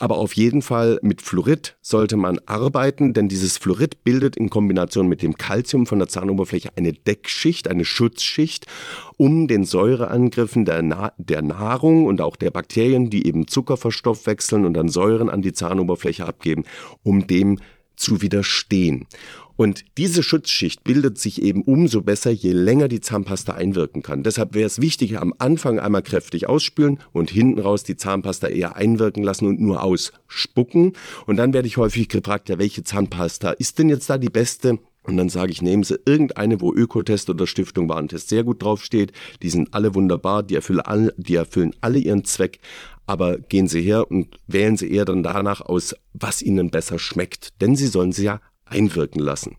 Aber 0.00 0.18
auf 0.18 0.32
jeden 0.32 0.60
Fall 0.60 0.98
mit 1.02 1.22
Fluorid 1.22 1.76
sollte 1.82 2.16
man 2.16 2.40
arbeiten, 2.46 3.14
denn 3.14 3.28
dieses 3.28 3.58
Fluorid 3.58 4.02
bildet 4.02 4.36
in 4.36 4.50
Kombination 4.50 5.06
mit 5.06 5.22
dem 5.22 5.38
Calcium 5.38 5.86
von 5.86 6.00
der 6.00 6.08
Zahnoberfläche 6.08 6.70
eine 6.74 6.92
Deckschicht, 6.92 7.68
eine 7.68 7.84
Schutzschicht 7.84 8.66
um 9.22 9.46
den 9.46 9.62
Säureangriffen 9.62 10.64
der, 10.64 10.82
Na 10.82 11.12
der 11.16 11.42
Nahrung 11.42 12.06
und 12.06 12.20
auch 12.20 12.34
der 12.34 12.50
Bakterien, 12.50 13.08
die 13.08 13.24
eben 13.24 13.46
Zucker 13.46 13.76
verstoffwechseln 13.76 14.64
und 14.64 14.74
dann 14.74 14.88
Säuren 14.88 15.30
an 15.30 15.42
die 15.42 15.52
Zahnoberfläche 15.52 16.26
abgeben, 16.26 16.64
um 17.04 17.28
dem 17.28 17.60
zu 17.94 18.20
widerstehen. 18.20 19.06
Und 19.54 19.84
diese 19.96 20.24
Schutzschicht 20.24 20.82
bildet 20.82 21.18
sich 21.18 21.40
eben 21.40 21.62
umso 21.62 22.02
besser, 22.02 22.32
je 22.32 22.50
länger 22.50 22.88
die 22.88 23.00
Zahnpasta 23.00 23.52
einwirken 23.52 24.02
kann. 24.02 24.24
Deshalb 24.24 24.54
wäre 24.54 24.66
es 24.66 24.80
wichtig, 24.80 25.16
am 25.18 25.32
Anfang 25.38 25.78
einmal 25.78 26.02
kräftig 26.02 26.48
ausspülen 26.48 26.98
und 27.12 27.30
hinten 27.30 27.60
raus 27.60 27.84
die 27.84 27.96
Zahnpasta 27.96 28.48
eher 28.48 28.74
einwirken 28.74 29.22
lassen 29.22 29.46
und 29.46 29.60
nur 29.60 29.84
ausspucken. 29.84 30.94
Und 31.26 31.36
dann 31.36 31.52
werde 31.52 31.68
ich 31.68 31.76
häufig 31.76 32.08
gefragt, 32.08 32.48
ja, 32.48 32.58
welche 32.58 32.82
Zahnpasta 32.82 33.52
ist 33.52 33.78
denn 33.78 33.88
jetzt 33.88 34.10
da 34.10 34.18
die 34.18 34.30
beste? 34.30 34.80
Und 35.04 35.16
dann 35.16 35.28
sage 35.28 35.50
ich, 35.50 35.62
nehmen 35.62 35.82
Sie 35.82 35.98
irgendeine, 36.04 36.60
wo 36.60 36.72
Ökotest 36.72 37.28
oder 37.28 37.46
Stiftung 37.46 37.88
Warentest 37.88 38.28
sehr 38.28 38.44
gut 38.44 38.62
draufsteht. 38.62 39.12
Die 39.42 39.50
sind 39.50 39.74
alle 39.74 39.94
wunderbar, 39.94 40.42
die 40.42 40.54
erfüllen 40.54 40.80
alle, 40.80 41.12
die 41.16 41.34
erfüllen 41.34 41.74
alle 41.80 41.98
ihren 41.98 42.24
Zweck. 42.24 42.60
Aber 43.06 43.38
gehen 43.38 43.66
Sie 43.66 43.82
her 43.82 44.08
und 44.10 44.38
wählen 44.46 44.76
Sie 44.76 44.90
eher 44.90 45.04
dann 45.04 45.24
danach 45.24 45.60
aus, 45.60 45.96
was 46.12 46.40
Ihnen 46.40 46.70
besser 46.70 46.98
schmeckt. 46.98 47.60
Denn 47.60 47.74
Sie 47.74 47.88
sollen 47.88 48.12
sie 48.12 48.24
ja 48.24 48.40
einwirken 48.64 49.20
lassen. 49.20 49.56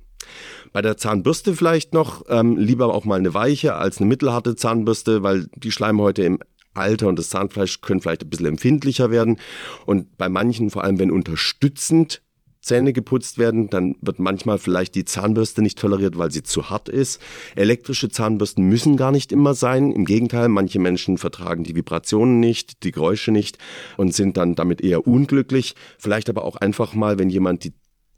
Bei 0.71 0.81
der 0.81 0.97
Zahnbürste 0.97 1.55
vielleicht 1.55 1.93
noch, 1.93 2.23
ähm, 2.29 2.57
lieber 2.57 2.93
auch 2.93 3.05
mal 3.05 3.19
eine 3.19 3.33
weiche 3.33 3.75
als 3.75 3.97
eine 3.97 4.07
mittelharte 4.07 4.55
Zahnbürste, 4.55 5.23
weil 5.23 5.47
die 5.55 5.71
Schleimhäute 5.71 6.23
im 6.23 6.39
Alter 6.73 7.07
und 7.07 7.19
das 7.19 7.29
Zahnfleisch 7.29 7.81
können 7.81 8.01
vielleicht 8.01 8.23
ein 8.23 8.29
bisschen 8.29 8.47
empfindlicher 8.47 9.11
werden. 9.11 9.39
Und 9.85 10.17
bei 10.17 10.29
manchen, 10.29 10.69
vor 10.69 10.83
allem 10.83 10.99
wenn 10.99 11.11
unterstützend 11.11 12.21
Zähne 12.63 12.93
geputzt 12.93 13.37
werden, 13.37 13.69
dann 13.69 13.95
wird 14.01 14.19
manchmal 14.19 14.57
vielleicht 14.57 14.95
die 14.95 15.05
Zahnbürste 15.05 15.61
nicht 15.61 15.77
toleriert, 15.77 16.17
weil 16.17 16.31
sie 16.31 16.43
zu 16.43 16.69
hart 16.69 16.89
ist. 16.89 17.21
Elektrische 17.55 18.09
Zahnbürsten 18.09 18.63
müssen 18.63 18.97
gar 18.97 19.11
nicht 19.11 19.31
immer 19.31 19.53
sein. 19.53 19.91
Im 19.91 20.05
Gegenteil, 20.05 20.47
manche 20.47 20.79
Menschen 20.79 21.17
vertragen 21.17 21.63
die 21.63 21.75
Vibrationen 21.75 22.39
nicht, 22.39 22.83
die 22.83 22.91
Geräusche 22.91 23.31
nicht 23.31 23.57
und 23.97 24.13
sind 24.13 24.37
dann 24.37 24.55
damit 24.55 24.81
eher 24.81 25.05
unglücklich. 25.05 25.75
Vielleicht 25.99 26.29
aber 26.29 26.45
auch 26.45 26.55
einfach 26.55 26.93
mal, 26.93 27.19
wenn 27.19 27.29
jemand 27.29 27.65
die 27.65 27.73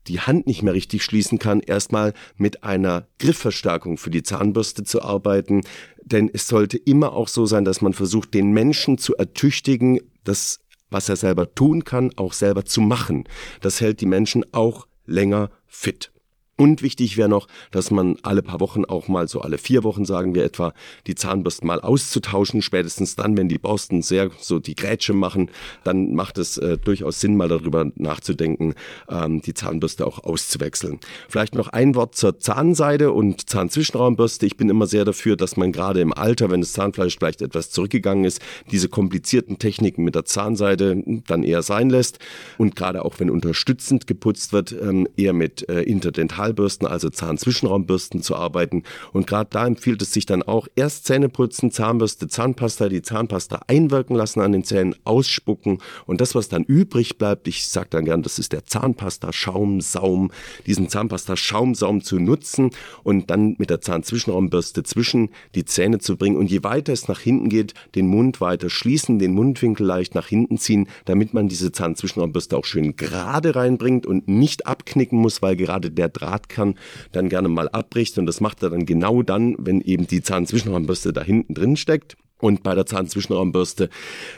die 0.07 0.19
Hand 0.19 0.45
nicht 0.47 0.61
mehr 0.61 0.73
richtig 0.73 1.03
schließen 1.03 1.39
kann, 1.39 1.61
erstmal 1.61 2.13
mit 2.37 2.63
einer 2.63 3.07
Griffverstärkung 3.19 3.97
für 3.97 4.11
die 4.11 4.23
Zahnbürste 4.23 4.83
zu 4.83 5.01
arbeiten. 5.01 5.61
Denn 6.03 6.29
es 6.31 6.47
sollte 6.47 6.77
immer 6.77 7.13
auch 7.13 7.27
so 7.27 7.45
sein, 7.45 7.65
dass 7.65 7.81
man 7.81 7.93
versucht, 7.93 8.33
den 8.33 8.51
Menschen 8.51 8.97
zu 8.97 9.15
ertüchtigen, 9.15 9.99
das 10.23 10.59
was 10.89 11.09
er 11.09 11.15
selber 11.15 11.53
tun 11.53 11.83
kann, 11.83 12.11
auch 12.15 12.33
selber 12.33 12.65
zu 12.65 12.81
machen. 12.81 13.25
Das 13.61 13.81
hält 13.81 14.01
die 14.01 14.05
Menschen 14.05 14.45
auch 14.53 14.87
länger 15.05 15.49
fit. 15.67 16.11
Und 16.57 16.81
wichtig 16.81 17.17
wäre 17.17 17.27
noch, 17.27 17.47
dass 17.71 17.91
man 17.91 18.15
alle 18.23 18.41
paar 18.41 18.61
Wochen 18.61 18.85
auch 18.85 19.09
mal 19.09 19.27
so 19.27 19.41
alle 19.41 19.57
vier 19.57 19.83
Wochen 19.83 20.05
sagen 20.05 20.35
wir 20.35 20.45
etwa, 20.45 20.73
die 21.05 21.15
Zahnbürsten 21.15 21.67
mal 21.67 21.81
auszutauschen. 21.81 22.61
Spätestens 22.61 23.17
dann, 23.17 23.35
wenn 23.35 23.49
die 23.49 23.57
Borsten 23.57 24.01
sehr 24.01 24.31
so 24.39 24.59
die 24.59 24.75
Grätsche 24.75 25.11
machen, 25.11 25.49
dann 25.83 26.15
macht 26.15 26.37
es 26.37 26.57
äh, 26.57 26.77
durchaus 26.77 27.19
Sinn, 27.19 27.35
mal 27.35 27.49
darüber 27.49 27.91
nachzudenken, 27.95 28.73
ähm, 29.09 29.41
die 29.41 29.53
Zahnbürste 29.53 30.07
auch 30.07 30.23
auszuwechseln. 30.23 31.01
Vielleicht 31.27 31.55
noch 31.55 31.67
ein 31.67 31.93
Wort 31.93 32.15
zur 32.15 32.39
Zahnseide 32.39 33.11
und 33.11 33.49
Zahnzwischenraumbürste. 33.49 34.45
Ich 34.45 34.55
bin 34.55 34.69
immer 34.69 34.87
sehr 34.87 35.03
dafür, 35.03 35.35
dass 35.35 35.57
man 35.57 35.73
gerade 35.73 35.99
im 35.99 36.13
Alter, 36.13 36.51
wenn 36.51 36.61
das 36.61 36.71
Zahnfleisch 36.71 37.17
vielleicht 37.17 37.41
etwas 37.41 37.69
zurückgegangen 37.71 38.23
ist, 38.23 38.39
diese 38.71 38.87
komplizierten 38.87 39.59
Techniken 39.59 40.05
mit 40.05 40.15
der 40.15 40.23
Zahnseide 40.23 41.03
dann 41.27 41.43
eher 41.43 41.63
sein 41.63 41.89
lässt 41.89 42.19
und 42.57 42.77
gerade 42.77 43.03
auch 43.03 43.19
wenn 43.19 43.29
unterstützend 43.29 44.07
geputzt 44.07 44.53
wird, 44.53 44.71
ähm, 44.71 45.05
eher 45.17 45.33
mit 45.33 45.67
äh, 45.67 45.81
interdental 45.81 46.44
Frontalbürsten, 46.45 46.87
also 46.87 47.09
Zahnzwischenraumbürsten 47.09 48.21
zu 48.21 48.35
arbeiten. 48.35 48.83
Und 49.13 49.27
gerade 49.27 49.49
da 49.51 49.65
empfiehlt 49.65 50.01
es 50.01 50.13
sich 50.13 50.25
dann 50.25 50.43
auch 50.43 50.67
erst 50.75 51.05
Zähne 51.05 51.29
putzen, 51.29 51.71
Zahnbürste, 51.71 52.27
Zahnpasta, 52.27 52.89
die 52.89 53.01
Zahnpasta 53.01 53.61
einwirken 53.67 54.15
lassen 54.15 54.41
an 54.41 54.51
den 54.51 54.63
Zähnen, 54.63 54.95
ausspucken. 55.03 55.79
Und 56.05 56.21
das, 56.21 56.35
was 56.35 56.49
dann 56.49 56.63
übrig 56.63 57.17
bleibt, 57.17 57.47
ich 57.47 57.67
sage 57.67 57.87
dann 57.89 58.05
gern, 58.05 58.21
das 58.21 58.39
ist 58.39 58.53
der 58.53 58.65
Zahnpasta-Schaumsaum, 58.65 60.31
diesen 60.65 60.89
Zahnpasta-Schaumsaum 60.89 62.01
zu 62.01 62.19
nutzen 62.19 62.71
und 63.03 63.29
dann 63.29 63.55
mit 63.57 63.69
der 63.69 63.81
Zahnzwischenraumbürste 63.81 64.83
zwischen 64.83 65.29
die 65.55 65.65
Zähne 65.65 65.99
zu 65.99 66.17
bringen. 66.17 66.37
Und 66.37 66.51
je 66.51 66.63
weiter 66.63 66.93
es 66.93 67.07
nach 67.07 67.19
hinten 67.19 67.49
geht, 67.49 67.73
den 67.95 68.07
Mund 68.07 68.41
weiter 68.41 68.69
schließen, 68.69 69.19
den 69.19 69.33
Mundwinkel 69.33 69.85
leicht 69.85 70.15
nach 70.15 70.27
hinten 70.27 70.57
ziehen, 70.57 70.87
damit 71.05 71.33
man 71.33 71.47
diese 71.47 71.71
Zahnzwischenraumbürste 71.71 72.57
auch 72.57 72.65
schön 72.65 72.95
gerade 72.95 73.55
reinbringt 73.55 74.05
und 74.05 74.27
nicht 74.27 74.67
abknicken 74.67 75.19
muss, 75.19 75.41
weil 75.41 75.55
gerade 75.55 75.91
der 75.91 76.09
Draht 76.09 76.34
Drahtkern 76.35 76.75
dann 77.11 77.29
gerne 77.29 77.47
mal 77.47 77.69
abbricht. 77.69 78.17
Und 78.17 78.25
das 78.25 78.41
macht 78.41 78.63
er 78.63 78.69
dann 78.69 78.85
genau 78.85 79.21
dann, 79.21 79.55
wenn 79.57 79.81
eben 79.81 80.07
die 80.07 80.21
Zahnzwischenraumbürste 80.21 81.13
da 81.13 81.23
hinten 81.23 81.53
drin 81.53 81.77
steckt. 81.77 82.17
Und 82.37 82.63
bei 82.63 82.75
der 82.75 82.85
Zahnzwischenraumbürste, 82.85 83.89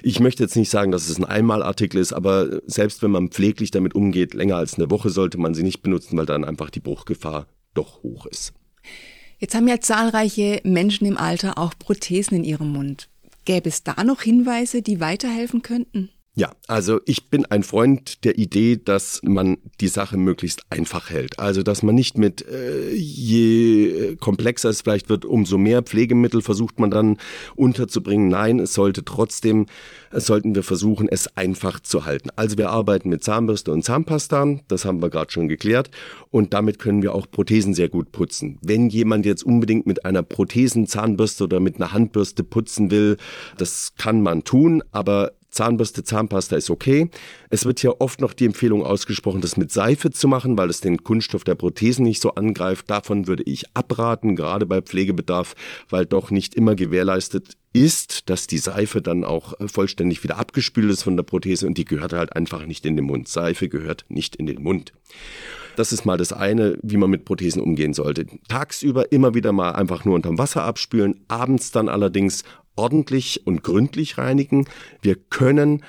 ich 0.03 0.19
möchte 0.19 0.43
jetzt 0.43 0.55
nicht 0.55 0.69
sagen, 0.69 0.91
dass 0.91 1.09
es 1.09 1.17
ein 1.17 1.25
Einmalartikel 1.25 1.99
ist, 1.99 2.13
aber 2.13 2.61
selbst 2.67 3.01
wenn 3.01 3.11
man 3.11 3.29
pfleglich 3.29 3.71
damit 3.71 3.95
umgeht, 3.95 4.35
länger 4.35 4.55
als 4.55 4.75
eine 4.75 4.91
Woche 4.91 5.09
sollte 5.09 5.39
man 5.39 5.55
sie 5.55 5.63
nicht 5.63 5.81
benutzen, 5.81 6.15
weil 6.15 6.27
dann 6.27 6.45
einfach 6.45 6.69
die 6.69 6.79
Bruchgefahr 6.79 7.47
doch 7.73 8.03
hoch 8.03 8.27
ist. 8.27 8.53
Jetzt 9.39 9.55
haben 9.55 9.67
ja 9.67 9.79
zahlreiche 9.79 10.61
Menschen 10.63 11.07
im 11.07 11.17
Alter 11.17 11.57
auch 11.57 11.73
Prothesen 11.77 12.37
in 12.37 12.43
ihrem 12.43 12.71
Mund. 12.71 13.09
Gäbe 13.45 13.69
es 13.69 13.83
da 13.83 14.03
noch 14.03 14.21
Hinweise, 14.21 14.81
die 14.81 14.99
weiterhelfen 14.99 15.61
könnten? 15.61 16.09
Ja, 16.39 16.51
also 16.67 17.01
ich 17.05 17.31
bin 17.31 17.45
ein 17.45 17.63
Freund 17.63 18.23
der 18.23 18.37
Idee, 18.37 18.77
dass 18.77 19.21
man 19.23 19.57
die 19.81 19.87
Sache 19.87 20.17
möglichst 20.17 20.61
einfach 20.69 21.09
hält. 21.09 21.39
Also 21.39 21.63
dass 21.63 21.81
man 21.81 21.95
nicht 21.95 22.19
mit 22.19 22.47
äh, 22.47 22.93
je 22.93 24.15
komplexer 24.17 24.69
es 24.69 24.83
vielleicht 24.83 25.09
wird, 25.09 25.25
umso 25.25 25.57
mehr 25.57 25.81
Pflegemittel 25.81 26.43
versucht 26.43 26.79
man 26.79 26.91
dann 26.91 27.17
unterzubringen. 27.55 28.27
Nein, 28.27 28.59
es 28.59 28.75
sollte 28.75 29.03
trotzdem, 29.03 29.65
es 30.11 30.27
sollten 30.27 30.53
wir 30.53 30.61
versuchen, 30.61 31.07
es 31.09 31.35
einfach 31.35 31.79
zu 31.79 32.05
halten. 32.05 32.29
Also 32.35 32.59
wir 32.59 32.69
arbeiten 32.69 33.09
mit 33.09 33.23
Zahnbürste 33.23 33.71
und 33.71 33.83
Zahnpasta, 33.83 34.59
das 34.67 34.85
haben 34.85 35.01
wir 35.01 35.09
gerade 35.09 35.31
schon 35.31 35.47
geklärt. 35.47 35.89
Und 36.29 36.53
damit 36.53 36.77
können 36.77 37.01
wir 37.01 37.15
auch 37.15 37.25
Prothesen 37.31 37.73
sehr 37.73 37.89
gut 37.89 38.11
putzen. 38.11 38.59
Wenn 38.61 38.89
jemand 38.89 39.25
jetzt 39.25 39.43
unbedingt 39.43 39.87
mit 39.87 40.05
einer 40.05 40.21
Prothesenzahnbürste 40.21 41.45
oder 41.45 41.59
mit 41.59 41.77
einer 41.77 41.93
Handbürste 41.93 42.43
putzen 42.43 42.91
will, 42.91 43.17
das 43.57 43.93
kann 43.97 44.21
man 44.21 44.43
tun, 44.43 44.83
aber 44.91 45.31
Zahnbürste, 45.57 46.03
Zahnpasta 46.03 46.55
ist 46.55 46.69
okay. 46.69 47.09
Es 47.49 47.65
wird 47.65 47.79
hier 47.79 47.99
oft 47.99 48.21
noch 48.21 48.33
die 48.33 48.45
Empfehlung 48.45 48.83
ausgesprochen, 48.83 49.41
das 49.41 49.57
mit 49.57 49.71
Seife 49.71 50.11
zu 50.11 50.27
machen, 50.27 50.55
weil 50.55 50.69
es 50.69 50.81
den 50.81 51.03
Kunststoff 51.03 51.43
der 51.43 51.55
Prothesen 51.55 52.05
nicht 52.05 52.21
so 52.21 52.35
angreift. 52.35 52.89
Davon 52.89 53.25
würde 53.25 53.41
ich 53.43 53.65
abraten, 53.73 54.35
gerade 54.35 54.67
bei 54.67 54.81
Pflegebedarf, 54.81 55.55
weil 55.89 56.05
doch 56.05 56.29
nicht 56.29 56.53
immer 56.53 56.75
gewährleistet 56.75 57.57
ist, 57.73 58.29
dass 58.29 58.45
die 58.45 58.59
Seife 58.59 59.01
dann 59.01 59.23
auch 59.23 59.59
äh, 59.59 59.67
vollständig 59.67 60.23
wieder 60.23 60.37
abgespült 60.37 60.91
ist 60.91 61.03
von 61.03 61.17
der 61.17 61.23
Prothese 61.23 61.65
und 61.65 61.77
die 61.77 61.85
gehört 61.85 62.13
halt 62.13 62.35
einfach 62.35 62.65
nicht 62.65 62.85
in 62.85 62.95
den 62.95 63.05
Mund. 63.05 63.27
Seife 63.27 63.67
gehört 63.67 64.05
nicht 64.09 64.35
in 64.35 64.45
den 64.45 64.61
Mund. 64.61 64.93
Das 65.75 65.91
ist 65.91 66.05
mal 66.05 66.17
das 66.17 66.33
eine, 66.33 66.77
wie 66.81 66.97
man 66.97 67.09
mit 67.09 67.25
Prothesen 67.25 67.61
umgehen 67.61 67.93
sollte. 67.93 68.25
Tagsüber 68.47 69.11
immer 69.11 69.35
wieder 69.35 69.51
mal 69.51 69.71
einfach 69.71 70.05
nur 70.05 70.15
unterm 70.15 70.37
Wasser 70.37 70.63
abspülen, 70.63 71.19
abends 71.27 71.71
dann 71.71 71.87
allerdings 71.87 72.43
ordentlich 72.77 73.45
und 73.45 73.63
gründlich 73.63 74.17
reinigen. 74.17 74.65
Wir 75.01 75.15
können 75.15 75.83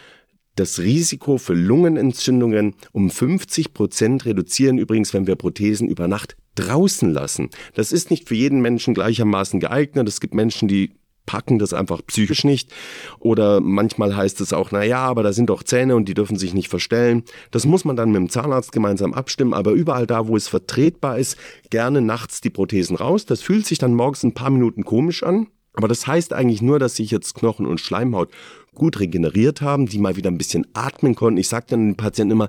das 0.57 0.81
Risiko 0.81 1.39
für 1.39 1.55
Lungenentzündungen 1.55 2.75
um 2.93 3.11
50 3.11 3.75
Prozent 3.75 4.25
reduzieren, 4.25 4.79
übrigens, 4.79 5.15
wenn 5.15 5.27
wir 5.27 5.37
Prothesen 5.37 5.89
über 5.89 6.09
Nacht 6.09 6.37
draußen 6.57 7.13
lassen. 7.13 7.51
Das 7.75 7.93
ist 7.93 8.11
nicht 8.11 8.29
für 8.29 8.35
jeden 8.35 8.61
Menschen 8.61 8.95
gleichermaßen 8.95 9.61
geeignet. 9.61 10.09
Es 10.09 10.21
gibt 10.21 10.35
Menschen, 10.35 10.67
die 10.67 10.91
packen 11.27 11.59
das 11.59 11.75
einfach 11.75 12.01
psychisch 12.07 12.43
nicht. 12.43 12.73
Oder 13.21 13.61
manchmal 13.61 14.17
heißt 14.17 14.41
es 14.41 14.53
auch, 14.53 14.71
na 14.73 14.83
ja, 14.83 15.01
aber 15.01 15.23
da 15.23 15.33
sind 15.33 15.51
doch 15.51 15.63
Zähne 15.63 15.95
und 15.95 16.09
die 16.09 16.15
dürfen 16.15 16.39
sich 16.39 16.55
nicht 16.55 16.69
verstellen. 16.69 17.23
Das 17.51 17.67
muss 17.67 17.85
man 17.85 17.97
dann 17.97 18.11
mit 18.11 18.17
dem 18.17 18.31
Zahnarzt 18.31 18.73
gemeinsam 18.73 19.13
abstimmen. 19.13 19.53
Aber 19.53 19.73
überall 19.73 20.07
da, 20.07 20.27
wo 20.27 20.37
es 20.37 20.49
vertretbar 20.49 21.19
ist, 21.19 21.37
gerne 21.71 22.01
nachts 22.01 22.41
die 22.41 22.51
Prothesen 22.51 22.97
raus. 22.97 23.27
Das 23.27 23.43
fühlt 23.43 23.67
sich 23.67 23.79
dann 23.79 23.95
morgens 23.95 24.25
ein 24.25 24.35
paar 24.35 24.51
Minuten 24.51 24.85
komisch 24.85 25.23
an. 25.23 25.49
Aber 25.79 25.87
das 25.87 26.09
heißt 26.09 26.33
eigentlich 26.33 26.61
nur, 26.61 26.81
dass 26.81 26.97
sich 26.97 27.13
jetzt 27.13 27.37
Knochen 27.37 27.65
und 27.65 27.81
Schleimhaut 27.81 28.31
gut 28.79 29.01
regeneriert 29.01 29.61
haben, 29.61 29.87
die 29.87 29.99
mal 29.99 30.17
wieder 30.17 30.31
ein 30.31 30.39
bisschen 30.39 30.67
atmen 30.73 31.15
konnten. 31.15 31.39
Ich 31.39 31.49
sage 31.49 31.67
dann 31.69 31.89
den 31.89 31.97
Patienten 31.97 32.33
immer, 32.33 32.49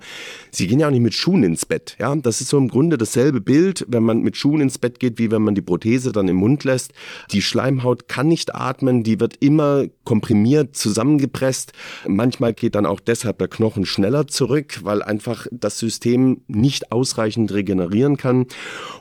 sie 0.52 0.68
gehen 0.68 0.80
ja 0.80 0.88
auch 0.88 0.92
nicht 0.92 1.02
mit 1.02 1.14
Schuhen 1.14 1.44
ins 1.44 1.66
Bett. 1.66 1.98
Ja, 2.00 2.16
das 2.16 2.40
ist 2.40 2.50
so 2.50 2.58
im 2.58 2.70
Grunde 2.70 2.98
dasselbe 2.98 3.42
Bild, 3.42 3.86
wenn 3.90 4.04
man 4.04 4.22
mit 4.22 4.38
Schuhen 4.38 4.62
ins 4.62 4.78
Bett 4.78 5.00
geht, 5.00 5.20
wie 5.20 5.32
wenn 5.32 5.42
man 5.42 5.56
die 5.56 5.62
Prothese 5.62 6.12
dann 6.12 6.28
im 6.28 6.38
Mund 6.38 6.64
lässt. 6.64 6.94
Die 7.32 7.42
Schleimhaut 7.42 8.08
kann 8.08 8.28
nicht 8.28 8.56
atmen, 8.56 9.04
die 9.04 9.20
wird 9.20 9.36
immer 9.42 9.86
komprimiert, 10.04 10.76
zusammengepresst. 10.76 11.74
Manchmal 12.08 12.54
geht 12.54 12.76
dann 12.76 12.86
auch 12.86 13.00
deshalb 13.00 13.40
der 13.40 13.48
Knochen 13.48 13.86
schneller 13.86 14.28
zurück, 14.28 14.80
weil 14.84 15.04
einfach 15.04 15.48
das 15.52 15.80
System 15.80 16.42
nicht 16.48 16.92
ausreichend 16.92 17.52
regenerieren 17.54 18.18
kann. 18.18 18.46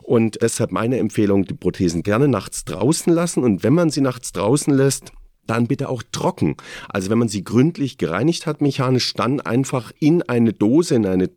Und 0.03 0.39
deshalb 0.43 0.73
meine 0.73 0.99
Empfehlung, 0.99 1.45
die 1.45 1.55
Prothesen 1.55 2.03
gerne 2.03 2.29
nachts 2.29 2.65
draußen 2.65 3.13
lassen. 3.13 3.45
Und 3.45 3.63
wenn 3.63 3.75
man 3.75 3.91
sie 3.91 4.01
nachts 4.01 4.33
draußen 4.33 4.75
lässt, 4.75 5.13
dann 5.49 5.67
bitte 5.67 5.89
auch 5.89 6.03
trocken. 6.13 6.57
Also 6.89 7.11
wenn 7.11 7.19
man 7.19 7.29
sie 7.29 7.45
gründlich 7.45 7.99
gereinigt 7.99 8.47
hat 8.47 8.61
mechanisch, 8.61 9.15
dann 9.15 9.41
einfach 9.41 9.93
in 9.99 10.23
eine 10.23 10.53
Dose, 10.53 10.95
in 10.95 11.07
eine 11.07 11.31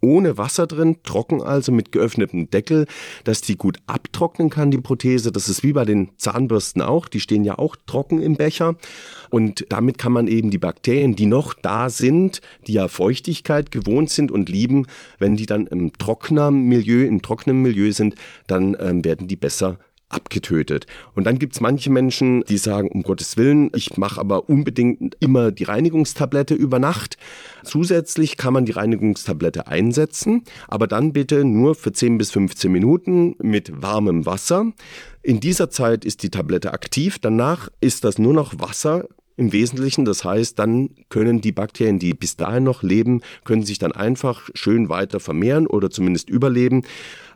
ohne 0.00 0.38
Wasser 0.38 0.66
drin, 0.66 0.96
trocken 1.02 1.42
also 1.42 1.72
mit 1.72 1.92
geöffnetem 1.92 2.50
Deckel, 2.50 2.86
dass 3.24 3.40
die 3.40 3.56
gut 3.56 3.78
abtrocknen 3.86 4.50
kann, 4.50 4.70
die 4.70 4.78
Prothese. 4.78 5.32
Das 5.32 5.48
ist 5.48 5.62
wie 5.62 5.72
bei 5.72 5.84
den 5.84 6.10
Zahnbürsten 6.16 6.82
auch. 6.82 7.08
Die 7.08 7.20
stehen 7.20 7.44
ja 7.44 7.58
auch 7.58 7.76
trocken 7.86 8.20
im 8.20 8.36
Becher. 8.36 8.76
Und 9.30 9.66
damit 9.68 9.98
kann 9.98 10.12
man 10.12 10.28
eben 10.28 10.50
die 10.50 10.58
Bakterien, 10.58 11.16
die 11.16 11.26
noch 11.26 11.54
da 11.54 11.90
sind, 11.90 12.40
die 12.66 12.74
ja 12.74 12.88
Feuchtigkeit 12.88 13.70
gewohnt 13.70 14.10
sind 14.10 14.30
und 14.30 14.48
lieben, 14.48 14.86
wenn 15.18 15.36
die 15.36 15.46
dann 15.46 15.66
im 15.66 15.92
trockenen 15.92 16.62
Milieu, 16.62 17.04
im 17.04 17.22
trockenen 17.22 17.62
Milieu 17.62 17.92
sind, 17.92 18.14
dann 18.46 18.76
ähm, 18.78 19.04
werden 19.04 19.28
die 19.28 19.36
besser 19.36 19.78
abgetötet. 20.08 20.86
Und 21.14 21.24
dann 21.24 21.38
gibt's 21.38 21.60
manche 21.60 21.90
Menschen, 21.90 22.44
die 22.48 22.58
sagen, 22.58 22.88
um 22.88 23.02
Gottes 23.02 23.36
Willen, 23.36 23.70
ich 23.74 23.96
mache 23.96 24.20
aber 24.20 24.48
unbedingt 24.48 25.16
immer 25.20 25.50
die 25.50 25.64
Reinigungstablette 25.64 26.54
über 26.54 26.78
Nacht. 26.78 27.16
Zusätzlich 27.64 28.36
kann 28.36 28.52
man 28.52 28.66
die 28.66 28.72
Reinigungstablette 28.72 29.66
einsetzen, 29.66 30.44
aber 30.68 30.86
dann 30.86 31.12
bitte 31.12 31.44
nur 31.44 31.74
für 31.74 31.92
10 31.92 32.18
bis 32.18 32.30
15 32.30 32.70
Minuten 32.70 33.34
mit 33.42 33.82
warmem 33.82 34.26
Wasser. 34.26 34.72
In 35.22 35.40
dieser 35.40 35.70
Zeit 35.70 36.04
ist 36.04 36.22
die 36.22 36.30
Tablette 36.30 36.72
aktiv, 36.72 37.18
danach 37.20 37.68
ist 37.80 38.04
das 38.04 38.18
nur 38.18 38.32
noch 38.32 38.60
Wasser 38.60 39.08
im 39.36 39.52
Wesentlichen. 39.52 40.04
Das 40.04 40.24
heißt, 40.24 40.58
dann 40.58 40.90
können 41.08 41.40
die 41.40 41.52
Bakterien, 41.52 41.98
die 41.98 42.14
bis 42.14 42.36
dahin 42.36 42.64
noch 42.64 42.82
leben, 42.82 43.20
können 43.44 43.62
sich 43.62 43.78
dann 43.78 43.92
einfach 43.92 44.48
schön 44.54 44.88
weiter 44.88 45.20
vermehren 45.20 45.66
oder 45.66 45.90
zumindest 45.90 46.30
überleben. 46.30 46.82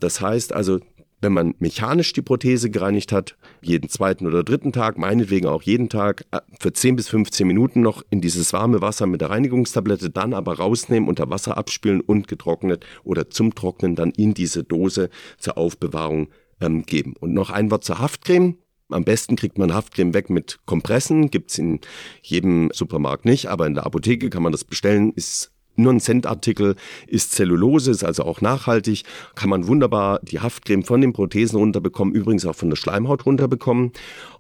Das 0.01 0.21
heißt 0.21 0.53
also, 0.53 0.81
wenn 1.21 1.33
man 1.33 1.55
mechanisch 1.59 2.13
die 2.13 2.23
Prothese 2.23 2.71
gereinigt 2.71 3.13
hat, 3.13 3.37
jeden 3.61 3.89
zweiten 3.89 4.27
oder 4.27 4.43
dritten 4.43 4.73
Tag, 4.73 4.99
meinetwegen 4.99 5.47
auch 5.47 5.63
jeden 5.63 5.89
Tag, 5.89 6.25
äh, 6.31 6.41
für 6.59 6.73
10 6.73 6.97
bis 6.97 7.09
15 7.09 7.47
Minuten 7.47 7.81
noch 7.81 8.03
in 8.11 8.21
dieses 8.21 8.53
warme 8.53 8.81
Wasser 8.81 9.07
mit 9.07 9.21
der 9.21 9.31
Reinigungstablette, 9.31 10.11
dann 10.11 10.35
aber 10.35 10.55
rausnehmen, 10.55 11.09
unter 11.09 11.31
Wasser 11.31 11.57
abspülen 11.57 12.01
und 12.01 12.29
getrocknet 12.29 12.85
oder 13.05 13.31
zum 13.31 13.55
Trocknen 13.55 13.95
dann 13.95 14.11
in 14.11 14.35
diese 14.35 14.65
Dose 14.65 15.11
zur 15.39 15.59
Aufbewahrung 15.59 16.29
ähm, 16.61 16.85
geben. 16.85 17.15
Und 17.19 17.35
noch 17.35 17.51
ein 17.51 17.71
Wort 17.71 17.85
zur 17.85 17.99
Haftcreme. 17.99 18.57
Am 18.89 19.05
besten 19.05 19.37
kriegt 19.37 19.57
man 19.57 19.73
Haftcreme 19.73 20.15
weg 20.15 20.31
mit 20.31 20.59
Kompressen, 20.67 21.31
gibt's 21.31 21.59
in 21.59 21.81
jedem 22.23 22.71
Supermarkt 22.73 23.25
nicht, 23.25 23.47
aber 23.47 23.67
in 23.67 23.75
der 23.75 23.87
Apotheke 23.87 24.31
kann 24.31 24.43
man 24.43 24.51
das 24.53 24.65
bestellen, 24.65 25.13
ist 25.15 25.53
nur 25.83 25.93
ein 25.93 26.01
Centartikel 26.01 26.77
ist 27.07 27.33
Zellulose, 27.33 27.91
ist 27.91 28.05
also 28.05 28.25
auch 28.25 28.41
nachhaltig, 28.41 29.05
kann 29.35 29.51
man 29.51 29.67
wunderbar 29.67 30.21
die 30.23 30.41
Haftcreme 30.41 30.83
von 30.83 31.01
den 31.01 31.13
Prothesen 31.13 31.57
runterbekommen, 31.59 32.15
übrigens 32.15 32.47
auch 32.47 32.55
von 32.55 32.71
der 32.71 32.77
Schleimhaut 32.77 33.27
runterbekommen. 33.27 33.93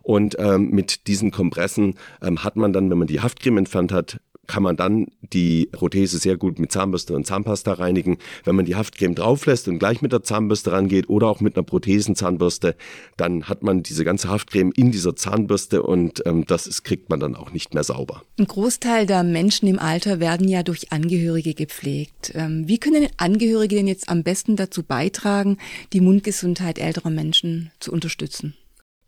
Und 0.02 0.36
ähm, 0.38 0.70
mit 0.70 1.06
diesen 1.06 1.30
Kompressen 1.30 1.94
ähm, 2.22 2.42
hat 2.42 2.56
man 2.56 2.72
dann, 2.72 2.90
wenn 2.90 2.98
man 2.98 3.06
die 3.06 3.20
Haftcreme 3.20 3.58
entfernt 3.58 3.92
hat, 3.92 4.20
kann 4.50 4.64
man 4.64 4.76
dann 4.76 5.06
die 5.32 5.68
Prothese 5.70 6.18
sehr 6.18 6.36
gut 6.36 6.58
mit 6.58 6.72
Zahnbürste 6.72 7.14
und 7.14 7.24
Zahnpasta 7.24 7.74
reinigen. 7.74 8.18
Wenn 8.42 8.56
man 8.56 8.64
die 8.64 8.74
Haftcreme 8.74 9.14
drauflässt 9.14 9.68
und 9.68 9.78
gleich 9.78 10.02
mit 10.02 10.10
der 10.10 10.24
Zahnbürste 10.24 10.72
rangeht 10.72 11.08
oder 11.08 11.28
auch 11.28 11.40
mit 11.40 11.56
einer 11.56 11.62
Prothesenzahnbürste, 11.62 12.74
dann 13.16 13.44
hat 13.44 13.62
man 13.62 13.84
diese 13.84 14.04
ganze 14.04 14.28
Haftcreme 14.28 14.72
in 14.74 14.90
dieser 14.90 15.14
Zahnbürste 15.14 15.84
und 15.84 16.22
ähm, 16.26 16.46
das 16.46 16.66
ist, 16.66 16.82
kriegt 16.82 17.10
man 17.10 17.20
dann 17.20 17.36
auch 17.36 17.52
nicht 17.52 17.74
mehr 17.74 17.84
sauber. 17.84 18.24
Ein 18.40 18.46
Großteil 18.46 19.06
der 19.06 19.22
Menschen 19.22 19.68
im 19.68 19.78
Alter 19.78 20.18
werden 20.18 20.48
ja 20.48 20.64
durch 20.64 20.90
Angehörige 20.90 21.54
gepflegt. 21.54 22.32
Ähm, 22.34 22.66
wie 22.66 22.78
können 22.78 23.06
Angehörige 23.18 23.76
denn 23.76 23.86
jetzt 23.86 24.08
am 24.08 24.24
besten 24.24 24.56
dazu 24.56 24.82
beitragen, 24.82 25.58
die 25.92 26.00
Mundgesundheit 26.00 26.80
älterer 26.80 27.10
Menschen 27.10 27.70
zu 27.78 27.92
unterstützen? 27.92 28.54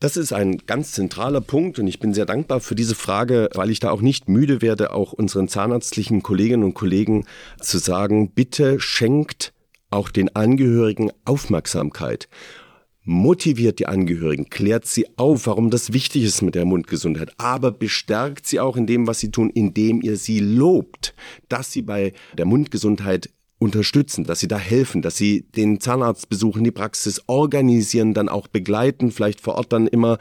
Das 0.03 0.17
ist 0.17 0.33
ein 0.33 0.59
ganz 0.67 0.91
zentraler 0.91 1.41
Punkt 1.41 1.79
und 1.79 1.87
ich 1.87 2.01
bin 2.01 2.13
sehr 2.13 2.27
dankbar 2.27 2.59
für 2.59 2.75
diese 2.75 2.97
Frage, 2.97 3.49
weil 3.55 3.71
ich 3.71 3.79
da 3.79 3.93
auch 3.93 4.01
nicht 4.01 4.29
müde 4.29 4.61
werde, 4.61 4.93
auch 4.93 5.13
unseren 5.13 5.47
zahnärztlichen 5.47 6.25
Kolleginnen 6.25 6.65
und 6.65 6.75
Kollegen 6.75 7.25
zu 7.61 7.79
sagen, 7.79 8.33
bitte 8.33 8.81
schenkt 8.81 9.53
auch 9.91 10.09
den 10.09 10.35
Angehörigen 10.35 11.13
Aufmerksamkeit. 11.25 12.29
Motiviert 13.05 13.79
die 13.79 13.87
Angehörigen, 13.87 14.51
klärt 14.51 14.87
sie 14.87 15.07
auf, 15.19 15.47
warum 15.47 15.71
das 15.71 15.93
wichtig 15.93 16.25
ist 16.25 16.43
mit 16.43 16.57
der 16.57 16.65
Mundgesundheit, 16.65 17.33
aber 17.39 17.71
bestärkt 17.71 18.45
sie 18.45 18.59
auch 18.59 18.77
in 18.77 18.89
dem, 18.89 19.07
was 19.07 19.21
sie 19.21 19.31
tun, 19.31 19.51
indem 19.51 20.03
ihr 20.03 20.17
sie 20.17 20.41
lobt, 20.41 21.15
dass 21.49 21.71
sie 21.71 21.83
bei 21.83 22.13
der 22.37 22.47
Mundgesundheit 22.47 23.31
unterstützen, 23.63 24.25
dass 24.25 24.41
sie 24.41 24.49
da 24.49 24.59
helfen, 24.59 25.03
dass 25.03 25.17
sie 25.17 25.47
den 25.55 25.81
Zahnarzt 25.81 26.29
besuchen, 26.29 26.65
die 26.65 26.71
Praxis 26.71 27.23
organisieren, 27.29 28.13
dann 28.13 28.29
auch 28.29 28.49
begleiten, 28.49 29.13
vielleicht 29.13 29.41
vor 29.41 29.55
Ort 29.55 29.73
dann 29.73 29.87
immer 29.87 30.19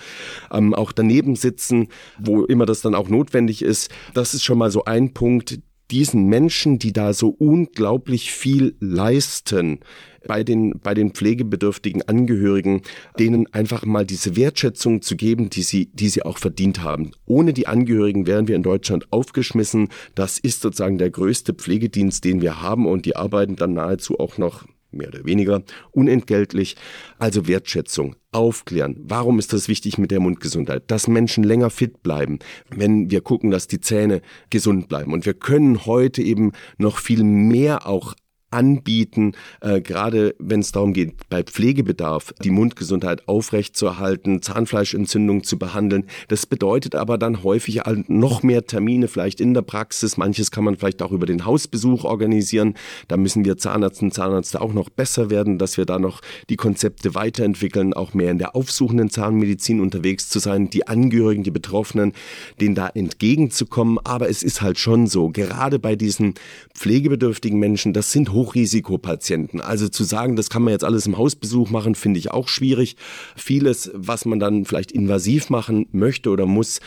ähm, 0.52 0.74
auch 0.74 0.92
daneben 0.92 1.36
sitzen, 1.36 1.88
wo 2.20 2.46
immer 2.46 2.66
das 2.66 2.82
dann 2.82 2.96
auch 2.96 3.10
notwendig 3.10 3.64
ist. 3.64 3.90
Das 4.14 4.34
ist 4.34 4.44
schon 4.44 4.60
mal 4.60 4.72
so 4.72 4.86
ein 4.86 5.14
Punkt, 5.14 5.60
diesen 5.92 6.26
Menschen, 6.26 6.80
die 6.80 6.94
da 6.94 7.14
so 7.14 7.30
unglaublich 7.30 8.32
viel 8.32 8.76
leisten, 8.80 9.80
bei 10.28 10.44
den, 10.44 10.80
bei 10.80 10.94
den 10.94 11.12
pflegebedürftigen 11.12 12.04
Angehörigen, 12.04 12.82
denen 13.18 13.52
einfach 13.54 13.86
mal 13.86 14.06
diese 14.06 14.36
Wertschätzung 14.36 15.02
zu 15.02 15.16
geben, 15.16 15.50
die 15.50 15.64
sie, 15.64 15.88
die 15.94 16.10
sie 16.10 16.24
auch 16.24 16.38
verdient 16.38 16.84
haben. 16.84 17.12
Ohne 17.26 17.54
die 17.54 17.68
Angehörigen 17.68 18.28
wären 18.28 18.48
wir 18.48 18.56
in 18.56 18.64
Deutschland 18.64 19.12
aufgeschmissen. 19.12 19.90
Das 20.16 20.38
ist 20.40 20.62
sozusagen 20.62 20.98
der 20.98 21.10
größte 21.10 21.54
Pflegedienst, 21.54 22.24
den 22.24 22.42
wir 22.42 22.62
haben 22.62 22.86
und 22.86 23.06
die 23.06 23.16
arbeiten 23.16 23.56
dann 23.56 23.74
nahezu 23.74 24.20
auch 24.20 24.38
noch 24.38 24.66
mehr 24.92 25.08
oder 25.08 25.26
weniger, 25.26 25.64
unentgeltlich. 25.92 26.76
Also 27.18 27.48
Wertschätzung, 27.48 28.16
aufklären. 28.32 28.96
Warum 29.04 29.40
ist 29.40 29.54
das 29.54 29.68
wichtig 29.68 29.98
mit 29.98 30.12
der 30.12 30.20
Mundgesundheit? 30.20 30.90
Dass 30.90 31.08
Menschen 31.08 31.44
länger 31.44 31.70
fit 31.70 32.02
bleiben, 32.04 32.40
wenn 32.70 33.12
wir 33.12 33.22
gucken, 33.22 33.52
dass 33.52 33.68
die 33.68 33.82
Zähne 33.82 34.22
gesund 34.50 34.88
bleiben. 34.88 35.14
Und 35.14 35.26
wir 35.26 35.34
können 35.34 35.86
heute 35.86 36.22
eben 36.22 36.52
noch 36.78 36.98
viel 36.98 37.24
mehr 37.24 37.88
auch 37.88 38.14
anbieten, 38.52 39.34
äh, 39.62 39.82
gerade 39.82 40.36
wenn 40.40 40.60
es 40.60 40.72
darum 40.72 40.94
geht, 40.94 41.30
bei 41.30 41.44
Pflegebedarf 41.44 42.34
die 42.44 42.52
Mundgesundheit 42.52 43.28
aufrechtzuerhalten, 43.28 44.42
Zahnfleischentzündung 44.42 45.44
zu 45.44 45.58
behandeln. 45.58 46.06
Das 46.28 46.46
bedeutet 46.46 46.96
aber 46.96 47.18
dann 47.18 47.44
häufig 47.44 47.82
noch 48.08 48.44
mehr 48.44 48.66
Termine 48.66 49.08
vielleicht 49.08 49.42
in 49.42 49.54
der 49.54 49.62
Praxis. 49.62 50.18
Manches 50.18 50.52
kann 50.52 50.64
man 50.64 50.78
vielleicht 50.78 51.02
auch 51.02 51.12
über 51.12 51.26
den 51.26 51.46
Hausbesuch 51.46 52.04
organisieren. 52.04 52.76
Da 53.08 53.18
müssen 53.18 53.46
wir 53.46 53.58
Zahnärzte 53.58 54.06
und 54.06 54.14
Zahnärzte 54.14 54.62
auch 54.62 54.74
noch 54.74 54.90
besser 54.90 55.30
werden, 55.30 55.58
dass 55.58 55.78
wir 55.78 55.86
da 55.86 56.00
noch 56.00 56.22
die 56.50 56.58
Konzepte 56.58 57.16
weiterentwickeln, 57.16 57.94
auch 57.94 58.14
mehr 58.14 58.32
in 58.32 58.38
der 58.38 58.56
aufsuchenden 58.56 59.10
Zahnmedizin 59.10 59.80
unterwegs 59.80 60.30
zu 60.30 60.40
sein, 60.40 60.70
die 60.70 60.88
Angehörigen, 60.88 61.44
die 61.44 61.52
Betroffenen, 61.52 62.14
denen 62.60 62.76
da 62.76 62.88
entgegenzukommen. 62.88 63.98
Aber 64.04 64.30
es 64.30 64.44
ist 64.44 64.62
halt 64.62 64.78
schon 64.78 65.08
so, 65.08 65.30
gerade 65.30 65.80
bei 65.80 65.96
diesen 65.96 66.34
pflegebedürftigen 66.74 67.60
Menschen, 67.60 67.94
das 67.94 68.12
sind 68.12 68.32
Hochrisikopatienten. 68.42 69.62
Also 69.62 69.88
zu 69.88 70.04
sagen, 70.04 70.36
das 70.36 70.50
kann 70.50 70.64
man 70.64 70.72
jetzt 70.72 70.84
alles 70.84 71.06
im 71.06 71.18
Hausbesuch 71.18 71.70
machen, 71.70 71.94
finde 71.94 72.20
ich 72.20 72.32
auch 72.32 72.48
schwierig. 72.48 72.96
Vieles, 73.36 73.92
was 73.94 74.26
man 74.26 74.40
dann 74.40 74.66
vielleicht 74.66 74.92
invasiv 74.92 75.50
machen 75.50 75.86
möchte 75.92 76.32
oder 76.32 76.48
muss, 76.48 76.80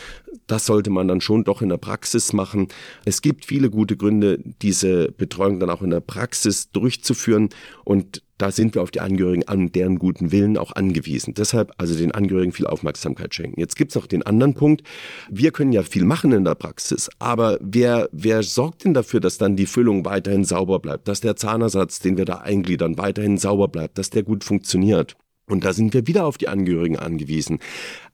das 0.46 0.66
sollte 0.66 0.90
man 0.90 1.06
dann 1.06 1.20
schon 1.20 1.44
doch 1.44 1.62
in 1.62 1.68
der 1.68 1.76
Praxis 1.76 2.32
machen. 2.32 2.68
Es 3.04 3.22
gibt 3.22 3.44
viele 3.44 3.70
gute 3.70 3.96
Gründe, 3.96 4.40
diese 4.62 5.12
Betreuung 5.12 5.60
dann 5.60 5.70
auch 5.70 5.82
in 5.82 5.90
der 5.90 6.00
Praxis 6.00 6.70
durchzuführen 6.70 7.50
und 7.84 8.22
da 8.44 8.50
sind 8.50 8.74
wir 8.74 8.82
auf 8.82 8.90
die 8.90 9.00
Angehörigen 9.00 9.48
an 9.48 9.72
deren 9.72 9.98
guten 9.98 10.30
Willen 10.30 10.58
auch 10.58 10.72
angewiesen. 10.72 11.32
Deshalb 11.32 11.72
also 11.78 11.96
den 11.96 12.12
Angehörigen 12.12 12.52
viel 12.52 12.66
Aufmerksamkeit 12.66 13.34
schenken. 13.34 13.58
Jetzt 13.58 13.74
gibt's 13.74 13.94
noch 13.94 14.06
den 14.06 14.22
anderen 14.22 14.52
Punkt. 14.52 14.82
Wir 15.30 15.50
können 15.50 15.72
ja 15.72 15.82
viel 15.82 16.04
machen 16.04 16.30
in 16.30 16.44
der 16.44 16.54
Praxis, 16.54 17.08
aber 17.18 17.56
wer, 17.62 18.06
wer 18.12 18.42
sorgt 18.42 18.84
denn 18.84 18.92
dafür, 18.92 19.20
dass 19.20 19.38
dann 19.38 19.56
die 19.56 19.64
Füllung 19.64 20.04
weiterhin 20.04 20.44
sauber 20.44 20.78
bleibt, 20.78 21.08
dass 21.08 21.22
der 21.22 21.36
Zahnersatz, 21.36 22.00
den 22.00 22.18
wir 22.18 22.26
da 22.26 22.34
eingliedern, 22.34 22.98
weiterhin 22.98 23.38
sauber 23.38 23.68
bleibt, 23.68 23.96
dass 23.96 24.10
der 24.10 24.24
gut 24.24 24.44
funktioniert? 24.44 25.16
Und 25.48 25.64
da 25.64 25.72
sind 25.72 25.94
wir 25.94 26.06
wieder 26.06 26.26
auf 26.26 26.36
die 26.36 26.48
Angehörigen 26.48 26.98
angewiesen. 26.98 27.60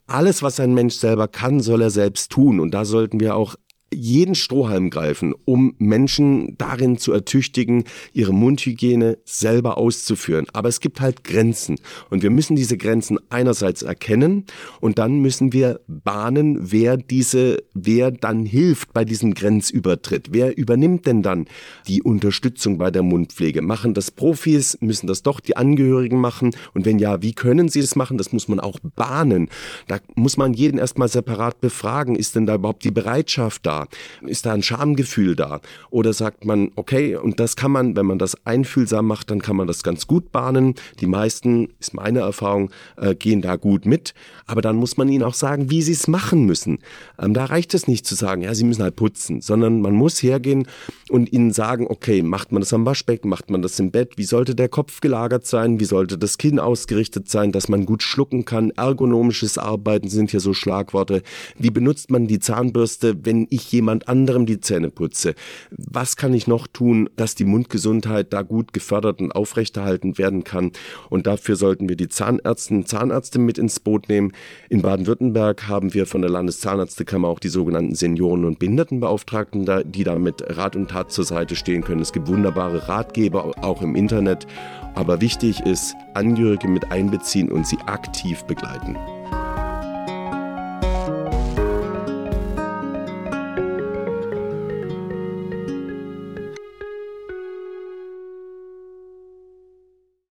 Alles, 0.06 0.44
was 0.44 0.60
ein 0.60 0.74
Mensch 0.74 0.94
selber 0.94 1.26
kann, 1.26 1.58
soll 1.58 1.82
er 1.82 1.90
selbst 1.90 2.30
tun. 2.30 2.60
Und 2.60 2.70
da 2.72 2.84
sollten 2.84 3.18
wir 3.18 3.34
auch 3.34 3.56
jeden 3.92 4.34
Strohhalm 4.34 4.90
greifen, 4.90 5.34
um 5.44 5.74
Menschen 5.78 6.56
darin 6.58 6.96
zu 6.96 7.12
ertüchtigen, 7.12 7.84
ihre 8.12 8.32
Mundhygiene 8.32 9.18
selber 9.24 9.78
auszuführen. 9.78 10.46
Aber 10.52 10.68
es 10.68 10.80
gibt 10.80 11.00
halt 11.00 11.24
Grenzen. 11.24 11.76
Und 12.08 12.22
wir 12.22 12.30
müssen 12.30 12.56
diese 12.56 12.76
Grenzen 12.76 13.18
einerseits 13.30 13.82
erkennen 13.82 14.44
und 14.80 14.98
dann 14.98 15.18
müssen 15.18 15.52
wir 15.52 15.80
bahnen, 15.88 16.72
wer 16.72 16.96
diese, 16.96 17.62
wer 17.74 18.10
dann 18.10 18.46
hilft 18.46 18.92
bei 18.92 19.04
diesem 19.04 19.34
Grenzübertritt. 19.34 20.28
Wer 20.30 20.56
übernimmt 20.56 21.06
denn 21.06 21.22
dann 21.22 21.46
die 21.88 22.02
Unterstützung 22.02 22.78
bei 22.78 22.90
der 22.90 23.02
Mundpflege? 23.02 23.60
Machen 23.60 23.94
das 23.94 24.10
Profis? 24.10 24.78
Müssen 24.80 25.08
das 25.08 25.22
doch 25.22 25.40
die 25.40 25.56
Angehörigen 25.56 26.20
machen? 26.20 26.52
Und 26.74 26.84
wenn 26.84 26.98
ja, 26.98 27.22
wie 27.22 27.32
können 27.32 27.68
sie 27.68 27.80
das 27.80 27.96
machen? 27.96 28.18
Das 28.18 28.32
muss 28.32 28.46
man 28.46 28.60
auch 28.60 28.78
bahnen. 28.94 29.48
Da 29.88 29.98
muss 30.14 30.36
man 30.36 30.54
jeden 30.54 30.78
erstmal 30.78 31.08
separat 31.08 31.60
befragen. 31.60 32.14
Ist 32.14 32.36
denn 32.36 32.46
da 32.46 32.54
überhaupt 32.54 32.84
die 32.84 32.90
Bereitschaft 32.90 33.66
da? 33.66 33.79
Ist 34.22 34.46
da 34.46 34.52
ein 34.52 34.62
Schamgefühl 34.62 35.36
da? 35.36 35.60
Oder 35.90 36.12
sagt 36.12 36.44
man, 36.44 36.72
okay, 36.76 37.16
und 37.16 37.40
das 37.40 37.56
kann 37.56 37.72
man, 37.72 37.96
wenn 37.96 38.06
man 38.06 38.18
das 38.18 38.46
einfühlsam 38.46 39.06
macht, 39.06 39.30
dann 39.30 39.42
kann 39.42 39.56
man 39.56 39.66
das 39.66 39.82
ganz 39.82 40.06
gut 40.06 40.32
bahnen. 40.32 40.74
Die 41.00 41.06
meisten, 41.06 41.68
ist 41.78 41.94
meine 41.94 42.20
Erfahrung, 42.20 42.70
äh, 42.96 43.14
gehen 43.14 43.42
da 43.42 43.56
gut 43.56 43.86
mit. 43.86 44.14
Aber 44.46 44.62
dann 44.62 44.76
muss 44.76 44.96
man 44.96 45.08
ihnen 45.08 45.22
auch 45.22 45.34
sagen, 45.34 45.70
wie 45.70 45.82
sie 45.82 45.92
es 45.92 46.08
machen 46.08 46.44
müssen. 46.44 46.78
Ähm, 47.18 47.34
da 47.34 47.44
reicht 47.44 47.74
es 47.74 47.86
nicht 47.86 48.06
zu 48.06 48.14
sagen, 48.14 48.42
ja, 48.42 48.54
sie 48.54 48.64
müssen 48.64 48.82
halt 48.82 48.96
putzen, 48.96 49.40
sondern 49.40 49.80
man 49.80 49.94
muss 49.94 50.22
hergehen 50.22 50.66
und 51.08 51.32
ihnen 51.32 51.52
sagen, 51.52 51.86
okay, 51.88 52.22
macht 52.22 52.52
man 52.52 52.60
das 52.60 52.72
am 52.72 52.86
Waschbecken, 52.86 53.28
macht 53.28 53.50
man 53.50 53.62
das 53.62 53.78
im 53.78 53.90
Bett, 53.90 54.16
wie 54.16 54.24
sollte 54.24 54.54
der 54.54 54.68
Kopf 54.68 55.00
gelagert 55.00 55.46
sein, 55.46 55.80
wie 55.80 55.84
sollte 55.84 56.18
das 56.18 56.38
Kinn 56.38 56.58
ausgerichtet 56.58 57.28
sein, 57.28 57.52
dass 57.52 57.68
man 57.68 57.86
gut 57.86 58.02
schlucken 58.02 58.44
kann, 58.44 58.70
ergonomisches 58.70 59.58
Arbeiten 59.58 60.08
sind 60.08 60.30
hier 60.30 60.40
so 60.40 60.54
Schlagworte. 60.54 61.22
Wie 61.58 61.70
benutzt 61.70 62.10
man 62.10 62.26
die 62.26 62.38
Zahnbürste, 62.38 63.24
wenn 63.24 63.46
jemand 63.72 64.08
anderem 64.08 64.46
die 64.46 64.60
Zähne 64.60 64.90
putze? 64.90 65.34
Was 65.70 66.16
kann 66.16 66.34
ich 66.34 66.46
noch 66.46 66.66
tun, 66.66 67.08
dass 67.16 67.34
die 67.34 67.44
Mundgesundheit 67.44 68.32
da 68.32 68.42
gut 68.42 68.72
gefördert 68.72 69.20
und 69.20 69.32
aufrechterhalten 69.32 70.18
werden 70.18 70.44
kann? 70.44 70.72
Und 71.08 71.26
dafür 71.26 71.56
sollten 71.56 71.88
wir 71.88 71.96
die 71.96 72.08
Zahnärzte 72.08 72.74
und 72.74 72.88
Zahnärzte 72.88 73.38
mit 73.38 73.58
ins 73.58 73.80
Boot 73.80 74.08
nehmen. 74.08 74.32
In 74.68 74.82
Baden-Württemberg 74.82 75.68
haben 75.68 75.94
wir 75.94 76.06
von 76.06 76.22
der 76.22 76.30
Landeszahnärztekammer 76.30 77.28
auch 77.28 77.40
die 77.40 77.48
sogenannten 77.48 77.94
Senioren- 77.94 78.44
und 78.44 78.58
Behindertenbeauftragten, 78.58 79.66
die 79.86 80.04
da 80.04 80.18
mit 80.18 80.44
Rat 80.56 80.76
und 80.76 80.90
Tat 80.90 81.12
zur 81.12 81.24
Seite 81.24 81.56
stehen 81.56 81.82
können. 81.82 82.00
Es 82.00 82.12
gibt 82.12 82.28
wunderbare 82.28 82.88
Ratgeber 82.88 83.52
auch 83.62 83.82
im 83.82 83.94
Internet. 83.94 84.46
Aber 84.94 85.20
wichtig 85.20 85.60
ist, 85.60 85.94
Angehörige 86.14 86.68
mit 86.68 86.90
einbeziehen 86.90 87.50
und 87.50 87.66
sie 87.66 87.78
aktiv 87.86 88.42
begleiten. 88.44 88.96